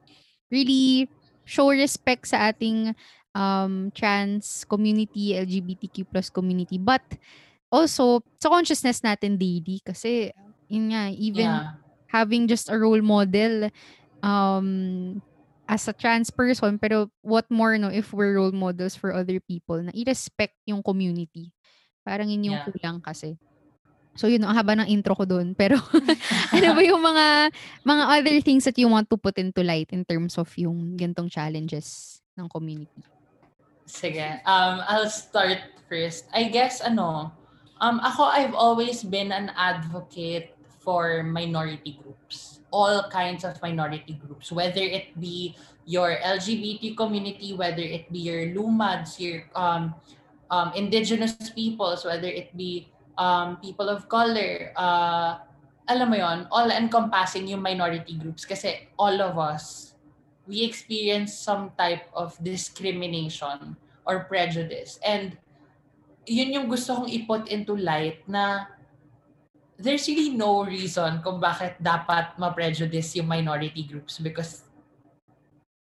[0.51, 1.09] really
[1.47, 2.95] show respect sa ating
[3.35, 6.77] um, trans community, LGBTQ plus community.
[6.77, 7.03] But
[7.73, 9.81] also, sa consciousness natin daily.
[9.81, 10.29] Kasi,
[10.69, 11.73] yun nga, even yeah.
[12.09, 13.69] having just a role model
[14.21, 15.19] um,
[15.65, 19.81] as a trans person, pero what more no if we're role models for other people
[19.81, 21.49] na i-respect yung community.
[22.05, 22.67] Parang yun yung Yeah.
[22.69, 23.39] kulang kasi.
[24.13, 25.57] So yun, ang haba ng intro ko doon.
[25.57, 25.79] Pero
[26.53, 27.49] ano ba yung mga
[27.81, 31.31] mga other things that you want to put into light in terms of yung gantong
[31.31, 33.01] challenges ng community?
[33.85, 34.39] Sige.
[34.45, 35.59] Um, I'll start
[35.89, 36.25] first.
[36.33, 37.31] I guess, ano,
[37.81, 42.59] um, ako, I've always been an advocate for minority groups.
[42.71, 44.51] All kinds of minority groups.
[44.51, 45.55] Whether it be
[45.85, 49.93] your LGBT community, whether it be your LUMADs, your um,
[50.49, 55.37] um, indigenous peoples, whether it be um, people of color, uh,
[55.87, 59.92] alam mo yon, all-encompassing yung minority groups kasi all of us,
[60.47, 63.75] we experience some type of discrimination
[64.05, 64.99] or prejudice.
[65.03, 65.37] And
[66.27, 68.67] yun yung gusto kong iput into light na
[69.79, 74.67] there's really no reason kung bakit dapat ma-prejudice yung minority groups because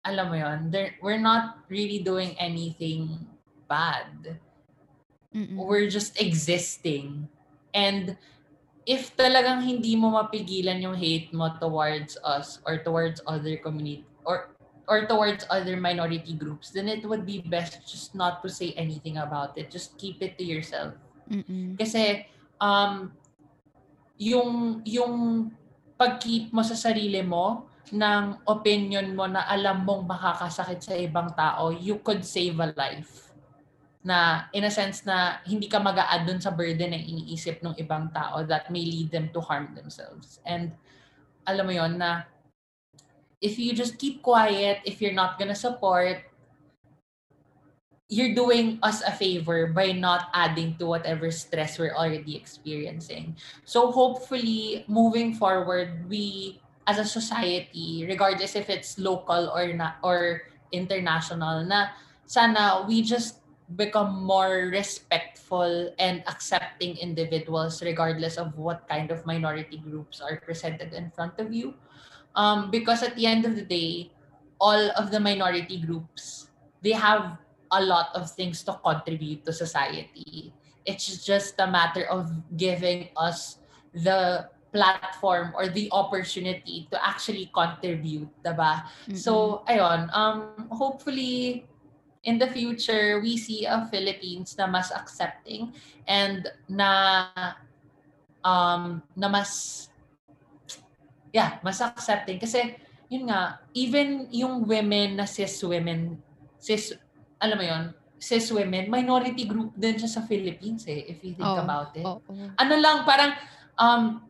[0.07, 3.27] alam mo yun, they're- we're not really doing anything
[3.67, 4.39] bad
[5.35, 5.59] Mm-mm.
[5.59, 7.27] we're just existing.
[7.75, 8.17] And
[8.87, 14.51] if talagang hindi mo mapigilan yung hate mo towards us or towards other community or
[14.87, 19.19] or towards other minority groups, then it would be best just not to say anything
[19.19, 19.71] about it.
[19.71, 20.95] Just keep it to yourself.
[21.27, 21.75] Mm-mm.
[21.79, 22.27] Kasi
[22.59, 23.11] um
[24.19, 25.47] yung yung
[25.99, 31.71] pag-keep mo sa sarili mo ng opinion mo na alam mong makakasakit sa ibang tao,
[31.71, 33.31] you could save a life.
[34.07, 37.75] Na in a sense na hindi ka mag add dun sa burden na iniisip ng
[37.75, 40.39] ibang tao that may lead them to harm themselves.
[40.47, 40.71] And
[41.43, 42.27] alam mo yon na
[43.41, 46.23] if you just keep quiet, if you're not gonna support,
[48.09, 53.35] you're doing us a favor by not adding to whatever stress we're already experiencing.
[53.65, 60.47] So hopefully, moving forward, we as a society, regardless if it's local or not or
[60.71, 61.91] international, na
[62.25, 63.43] sana we just
[63.75, 70.95] become more respectful and accepting individuals regardless of what kind of minority groups are presented
[70.95, 71.75] in front of you.
[72.37, 74.13] Um, because at the end of the day,
[74.61, 76.47] all of the minority groups,
[76.85, 77.41] they have
[77.73, 80.53] a lot of things to contribute to society.
[80.85, 83.57] It's just a matter of giving us
[83.91, 88.85] the platform or the opportunity to actually contribute, diba?
[88.85, 89.15] Mm-hmm.
[89.17, 91.65] So, ayun, um, hopefully,
[92.23, 95.73] in the future, we see a Philippines na mas accepting
[96.07, 97.25] and na
[98.43, 99.89] um, na mas
[101.37, 102.73] yeah, mas accepting kasi
[103.13, 106.17] yun nga, even yung women na cis women,
[106.57, 106.97] cis
[107.37, 107.83] alam mo yon
[108.17, 112.01] cis women, minority group din siya sa Philippines eh, if you think oh, about it.
[112.01, 112.49] Oh, oh.
[112.57, 113.37] Ano lang, parang,
[113.77, 114.25] um,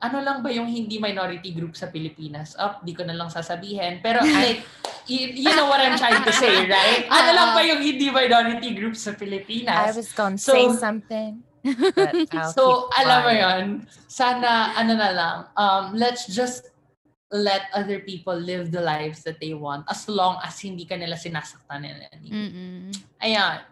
[0.00, 2.52] ano lang ba yung hindi minority group sa Pilipinas?
[2.60, 4.04] Up, oh, di ko na lang sasabihin.
[4.04, 4.60] Pero like,
[5.08, 7.08] you, you know what I'm trying to say, right?
[7.16, 9.92] Ano lang ba yung hindi minority group sa Pilipinas?
[9.92, 11.40] I was gonna so, say something.
[12.56, 13.64] so, alam mo yon
[14.08, 16.70] sana, ano na lang, um, let's just
[17.30, 21.14] let other people live the lives that they want as long as hindi ka nila
[21.14, 22.10] sinasaktan nila.
[22.26, 22.90] Mm-mm.
[23.22, 23.62] Ayan.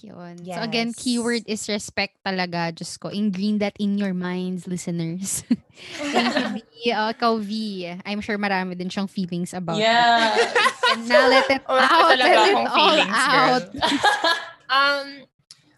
[0.00, 0.40] Yun.
[0.46, 0.56] Yes.
[0.56, 2.72] So again, keyword is respect talaga.
[2.72, 5.44] Just ko, ingrain that in your minds, listeners.
[5.98, 6.92] Thank you, V.
[6.94, 7.52] Uh, ikaw, V.
[8.06, 10.32] I'm sure marami din siyang feelings about yeah.
[10.38, 10.48] it.
[10.90, 12.16] And now let it out.
[12.16, 13.66] Let it all out.
[14.70, 15.06] um,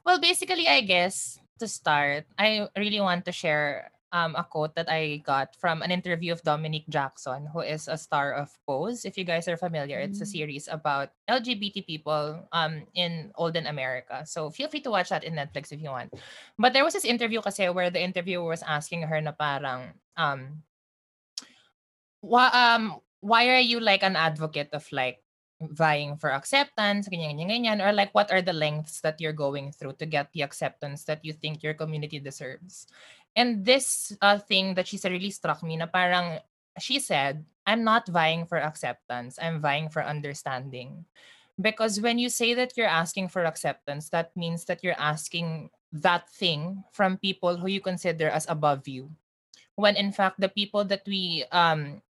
[0.05, 4.93] well, basically, I guess, to start, I really want to share um, a quote that
[4.93, 9.05] I got from an interview of Dominic Jackson, who is a star of Pose.
[9.05, 10.05] If you guys are familiar, mm.
[10.05, 10.35] it's a mm.
[10.37, 14.23] series about LGBT people um, in olden America.
[14.27, 16.13] So feel free to watch that in Netflix if you want.
[16.59, 20.63] But there was this interview kasi where the interviewer was asking her na parang, um,
[22.21, 25.23] why, um, why are you like an advocate of like
[25.71, 29.71] vying for acceptance, ganyan, ganyan, ganyan, or like what are the lengths that you're going
[29.71, 32.87] through to get the acceptance that you think your community deserves?
[33.37, 36.41] And this uh, thing that she said really struck me na parang
[36.79, 41.05] she said, I'm not vying for acceptance, I'm vying for understanding.
[41.61, 46.29] Because when you say that you're asking for acceptance, that means that you're asking that
[46.31, 49.11] thing from people who you consider as above you.
[49.77, 52.01] When in fact, the people that we um,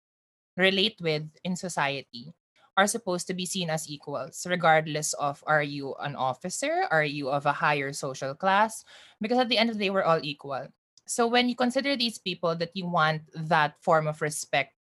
[0.57, 2.33] relate with in society
[2.77, 7.29] are supposed to be seen as equals, regardless of are you an officer, are you
[7.29, 8.85] of a higher social class?
[9.21, 10.69] Because at the end of the day, we're all equal.
[11.07, 14.73] So when you consider these people that you want that form of respect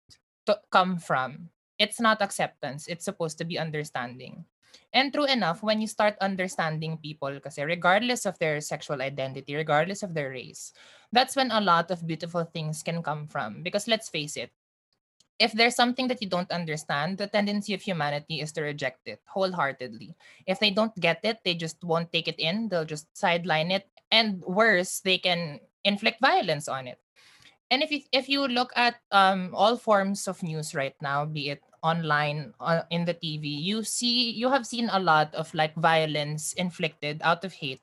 [0.47, 2.86] to come from, it's not acceptance.
[2.86, 4.45] It's supposed to be understanding.
[4.93, 10.03] And true enough, when you start understanding people, kasi regardless of their sexual identity, regardless
[10.03, 10.72] of their race,
[11.11, 13.62] that's when a lot of beautiful things can come from.
[13.62, 14.51] Because let's face it,
[15.41, 19.24] if there's something that you don't understand, the tendency of humanity is to reject it
[19.24, 20.14] wholeheartedly.
[20.47, 23.88] If they don't get it, they just won't take it in, they'll just sideline it.
[24.12, 27.00] And worse, they can inflict violence on it.
[27.72, 31.49] And if you if you look at um, all forms of news right now, be
[31.54, 35.72] it online uh, in the TV, you see you have seen a lot of like
[35.79, 37.80] violence inflicted out of hate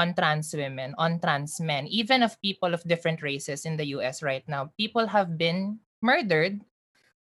[0.00, 4.22] on trans women, on trans men, even of people of different races in the US
[4.24, 4.72] right now.
[4.80, 6.64] People have been murdered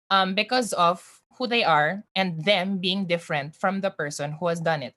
[0.10, 1.04] um, because of
[1.38, 4.96] who they are and them being different from the person who has done it.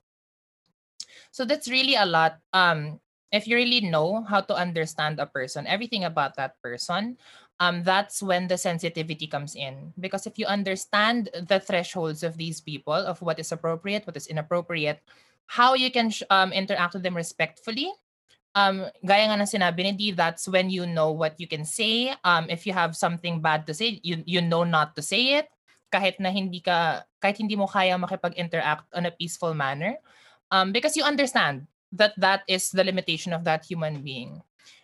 [1.31, 2.99] So that's really a lot um,
[3.31, 7.17] if you really know how to understand a person, everything about that person,
[7.59, 9.93] um, that's when the sensitivity comes in.
[9.99, 14.27] Because if you understand the thresholds of these people, of what is appropriate, what is
[14.27, 14.99] inappropriate,
[15.47, 17.91] how you can um, interact with them respectfully,
[18.55, 22.13] um, gaya nga ng sinabi ni Dee, that's when you know what you can say.
[22.23, 25.47] Um, if you have something bad to say, you, you know not to say it.
[25.91, 29.99] Kahit na hindi ka, kahit hindi mo kaya makipag-interact on a peaceful manner.
[30.51, 34.41] Um, because you understand that that is the limitation of that human being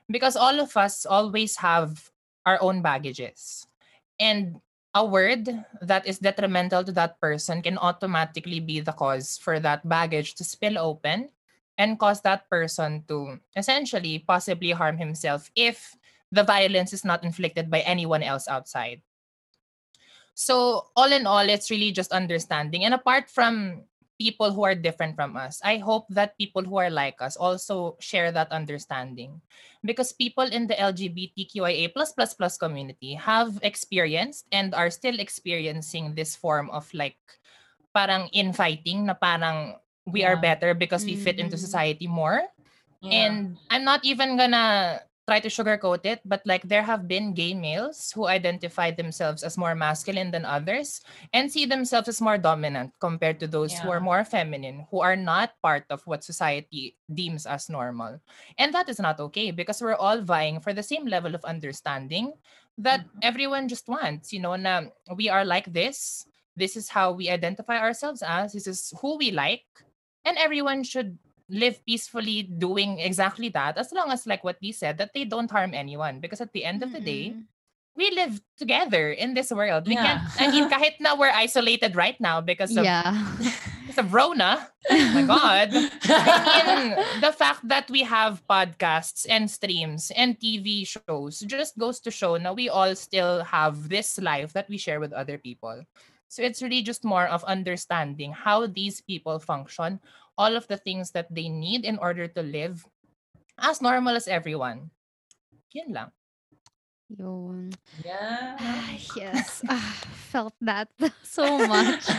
[0.10, 2.12] because all of us always have
[2.46, 3.68] our own baggages
[4.20, 4.60] and
[4.96, 5.48] a word
[5.82, 10.44] that is detrimental to that person can automatically be the cause for that baggage to
[10.44, 11.30] spill open
[11.78, 15.96] and cause that person to essentially possibly harm himself if
[16.32, 19.02] the violence is not inflicted by anyone else outside.
[20.34, 22.86] So, all in all, it's really just understanding.
[22.86, 23.86] And apart from
[24.18, 25.62] people who are different from us.
[25.64, 29.42] I hope that people who are like us also share that understanding.
[29.86, 31.94] Because people in the LGBTQIA
[32.60, 37.18] community have experienced and are still experiencing this form of like
[37.94, 39.78] parang infighting na parang
[40.08, 41.62] we are better because we fit into Mhm.
[41.62, 42.44] society more.
[43.02, 43.12] Yeah.
[43.30, 47.54] And I'm not even gonna try to sugarcoat it, but like there have been gay
[47.54, 51.04] males who identify themselves as more masculine than others
[51.36, 55.20] and see themselves as more dominant compared to those who are more feminine, who are
[55.20, 58.24] not part of what society deems as normal.
[58.58, 62.32] And that is not okay because we're all vying for the same level of understanding
[62.80, 63.20] that Mhm.
[63.22, 66.24] everyone just wants, you know, na we are like this.
[66.56, 68.54] This is how we identify ourselves as.
[68.54, 69.68] This is who we like.
[70.28, 71.16] And everyone should
[71.48, 75.50] live peacefully doing exactly that as long as like what we said that they don't
[75.50, 77.32] harm anyone because at the end of the day
[77.96, 80.04] we live together in this world we Yeah.
[80.04, 83.16] can't i mean kahit na we're isolated right now because of Yeah.
[83.88, 86.90] because of rona oh my god I mean,
[87.24, 92.36] the fact that we have podcasts and streams and TV shows just goes to show
[92.36, 95.88] now we all still have this life that we share with other people.
[96.28, 100.00] So it's really just more of understanding how these people function,
[100.38, 102.86] all of the things that they need in order to live
[103.58, 104.92] as normal as everyone.
[105.74, 106.12] Yun lang.
[107.08, 107.72] Yun.
[108.04, 108.60] yeah.
[108.60, 109.64] Ah, yes.
[109.72, 109.96] Ah,
[110.28, 110.92] felt that
[111.24, 112.04] so much.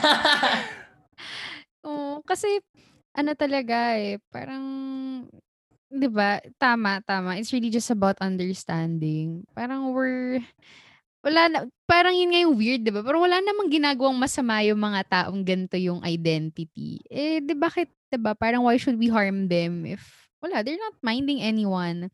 [1.87, 2.49] Oo, kasi
[3.13, 4.65] ano talaga eh, parang
[5.93, 7.37] 'di ba, tama, tama.
[7.37, 9.45] It's really just about understanding.
[9.57, 10.41] Parang we're
[11.29, 13.05] wala na parang yun nga yung weird 'di ba?
[13.05, 17.05] Parang wala namang ginagawang masama yung mga taong ganito yung identity.
[17.13, 20.01] Eh, 'di bakit 'di ba, parang why should we harm them if
[20.41, 22.09] wala, they're not minding anyone.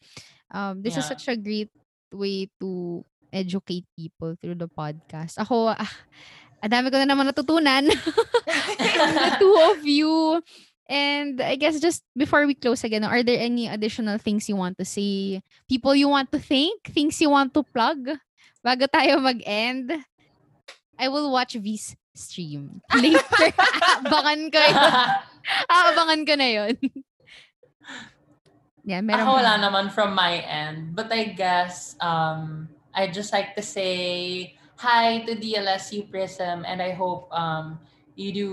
[0.51, 1.13] Um, this is Yeah.
[1.15, 1.71] such a great
[2.11, 5.37] way to educate people through the podcast.
[5.39, 5.95] Ako, ah,
[6.65, 7.85] ang dami ko na naman natutunan
[8.47, 10.41] the two of you.
[10.85, 14.77] And I guess just before we close again, are there any additional things you want
[14.79, 15.41] to say?
[15.69, 16.85] People you want to thank?
[16.93, 18.21] Things you want to plug?
[18.65, 19.93] Bago tayo mag-end,
[20.97, 23.53] I will watch V's stream later.
[24.01, 24.79] Abangan ko yun.
[25.77, 26.75] Aabangan ko na yun.
[28.89, 29.69] yeah, meron Ako wala na.
[29.69, 30.97] naman from my end.
[30.97, 36.97] But I guess um, I'd just like to say hi to DLSU Prism and I
[36.97, 37.79] hope um,
[38.17, 38.53] you do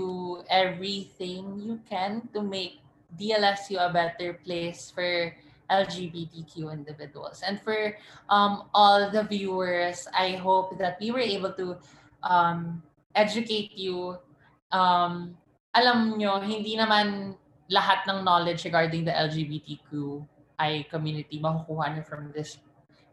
[0.50, 2.84] everything you can to make
[3.16, 5.32] DLSU a better place for
[5.72, 7.40] LGBTQ individuals.
[7.40, 7.96] And for
[8.28, 11.80] um, all the viewers, I hope that we were able to
[12.22, 12.82] um,
[13.16, 14.20] educate you.
[14.68, 15.36] Um,
[15.72, 17.36] alam nyo, hindi naman
[17.72, 22.60] lahat ng knowledge regarding the LGBTQI community makukuha nyo from this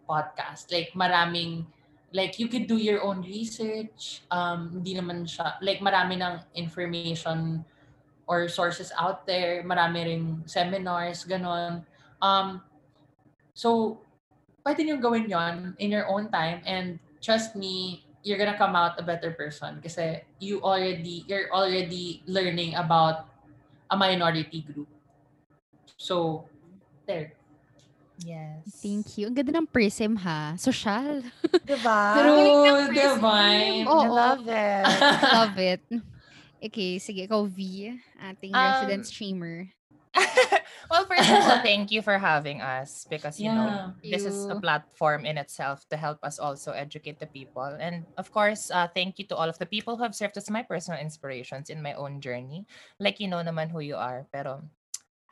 [0.03, 0.67] podcast.
[0.67, 1.63] Like, maraming,
[2.11, 4.27] like, you could do your own research.
[4.27, 7.63] Um, hindi naman siya, like, marami ng information
[8.27, 9.63] or sources out there.
[9.63, 11.87] Marami ring seminars, ganon.
[12.21, 12.61] Um,
[13.53, 13.99] so,
[14.65, 18.99] pwede nyo gawin yon in your own time and trust me, you're gonna come out
[18.99, 23.27] a better person kasi you already, you're already learning about
[23.89, 24.87] a minority group.
[25.97, 26.45] So,
[27.07, 27.33] there.
[28.19, 28.67] Yes.
[28.83, 29.31] Thank you.
[29.31, 30.59] Ang ganda ng prism ha.
[30.59, 31.23] Social.
[31.67, 32.01] Diba?
[32.19, 33.87] True, divine.
[33.87, 34.03] Oo.
[34.03, 34.85] I love it.
[35.39, 35.81] Love it.
[36.59, 37.23] Okay, sige.
[37.23, 37.95] Ikaw, V.
[38.19, 39.71] Ating Um, resident streamer.
[40.89, 43.93] well, first of all, thank you for having us because you know Yeah.
[44.09, 44.61] this is a You.
[44.61, 47.65] platform in itself to help us also educate the people.
[47.79, 50.49] And of course, uh, thank you to all of the people who have served as
[50.49, 52.65] my personal inspirations in my own journey.
[52.99, 54.65] Like you know naman who you are, pero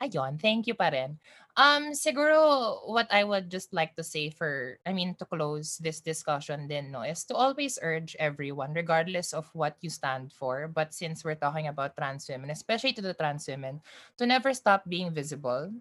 [0.02, 1.18] ayun, thank you pa rin.
[1.58, 5.98] Um, siguro what I would just like to say for, I mean, to close this
[5.98, 10.94] discussion then, no, is to always urge everyone, regardless of what you stand for, but
[10.94, 13.82] since we're talking about trans women, especially to the trans women,
[14.18, 15.74] to never stop being visible,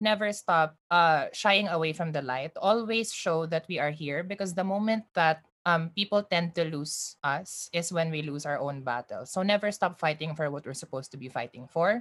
[0.00, 4.54] never stop uh, shying away from the light, always show that we are here because
[4.54, 8.80] the moment that um, people tend to lose us is when we lose our own
[8.80, 9.26] battle.
[9.26, 12.00] So never stop fighting for what we're supposed to be fighting for.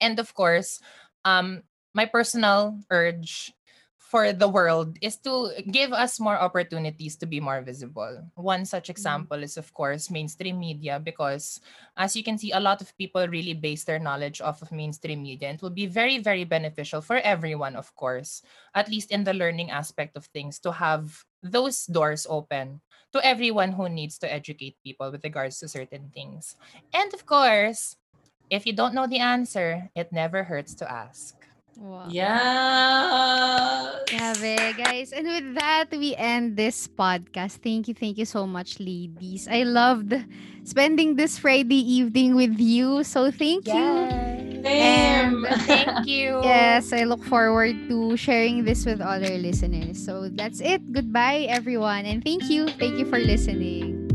[0.00, 0.78] And of course,
[1.24, 3.52] um, my personal urge
[4.08, 8.24] for the world is to give us more opportunities to be more visible.
[8.40, 8.96] One such mm-hmm.
[8.96, 11.60] example is, of course, mainstream media, because
[11.94, 15.22] as you can see, a lot of people really base their knowledge off of mainstream
[15.22, 15.52] media.
[15.52, 18.40] And it will be very, very beneficial for everyone, of course,
[18.74, 21.12] at least in the learning aspect of things, to have
[21.42, 22.80] those doors open
[23.12, 26.56] to everyone who needs to educate people with regards to certain things.
[26.94, 27.96] And of course,
[28.48, 31.37] if you don't know the answer, it never hurts to ask.
[31.78, 32.08] Wow.
[32.10, 33.92] Yeah.
[34.10, 35.12] Grabe, guys.
[35.12, 37.62] And with that, we end this podcast.
[37.62, 39.46] Thank you, thank you so much, ladies.
[39.46, 40.14] I loved
[40.64, 43.04] spending this Friday evening with you.
[43.04, 44.08] So thank you.
[44.58, 44.66] Same.
[44.66, 46.40] And- Thank you.
[46.42, 50.02] Yes, I look forward to sharing this with all our listeners.
[50.04, 50.82] So that's it.
[50.92, 52.04] Goodbye, everyone.
[52.06, 52.66] And thank you.
[52.74, 54.07] Thank you for listening.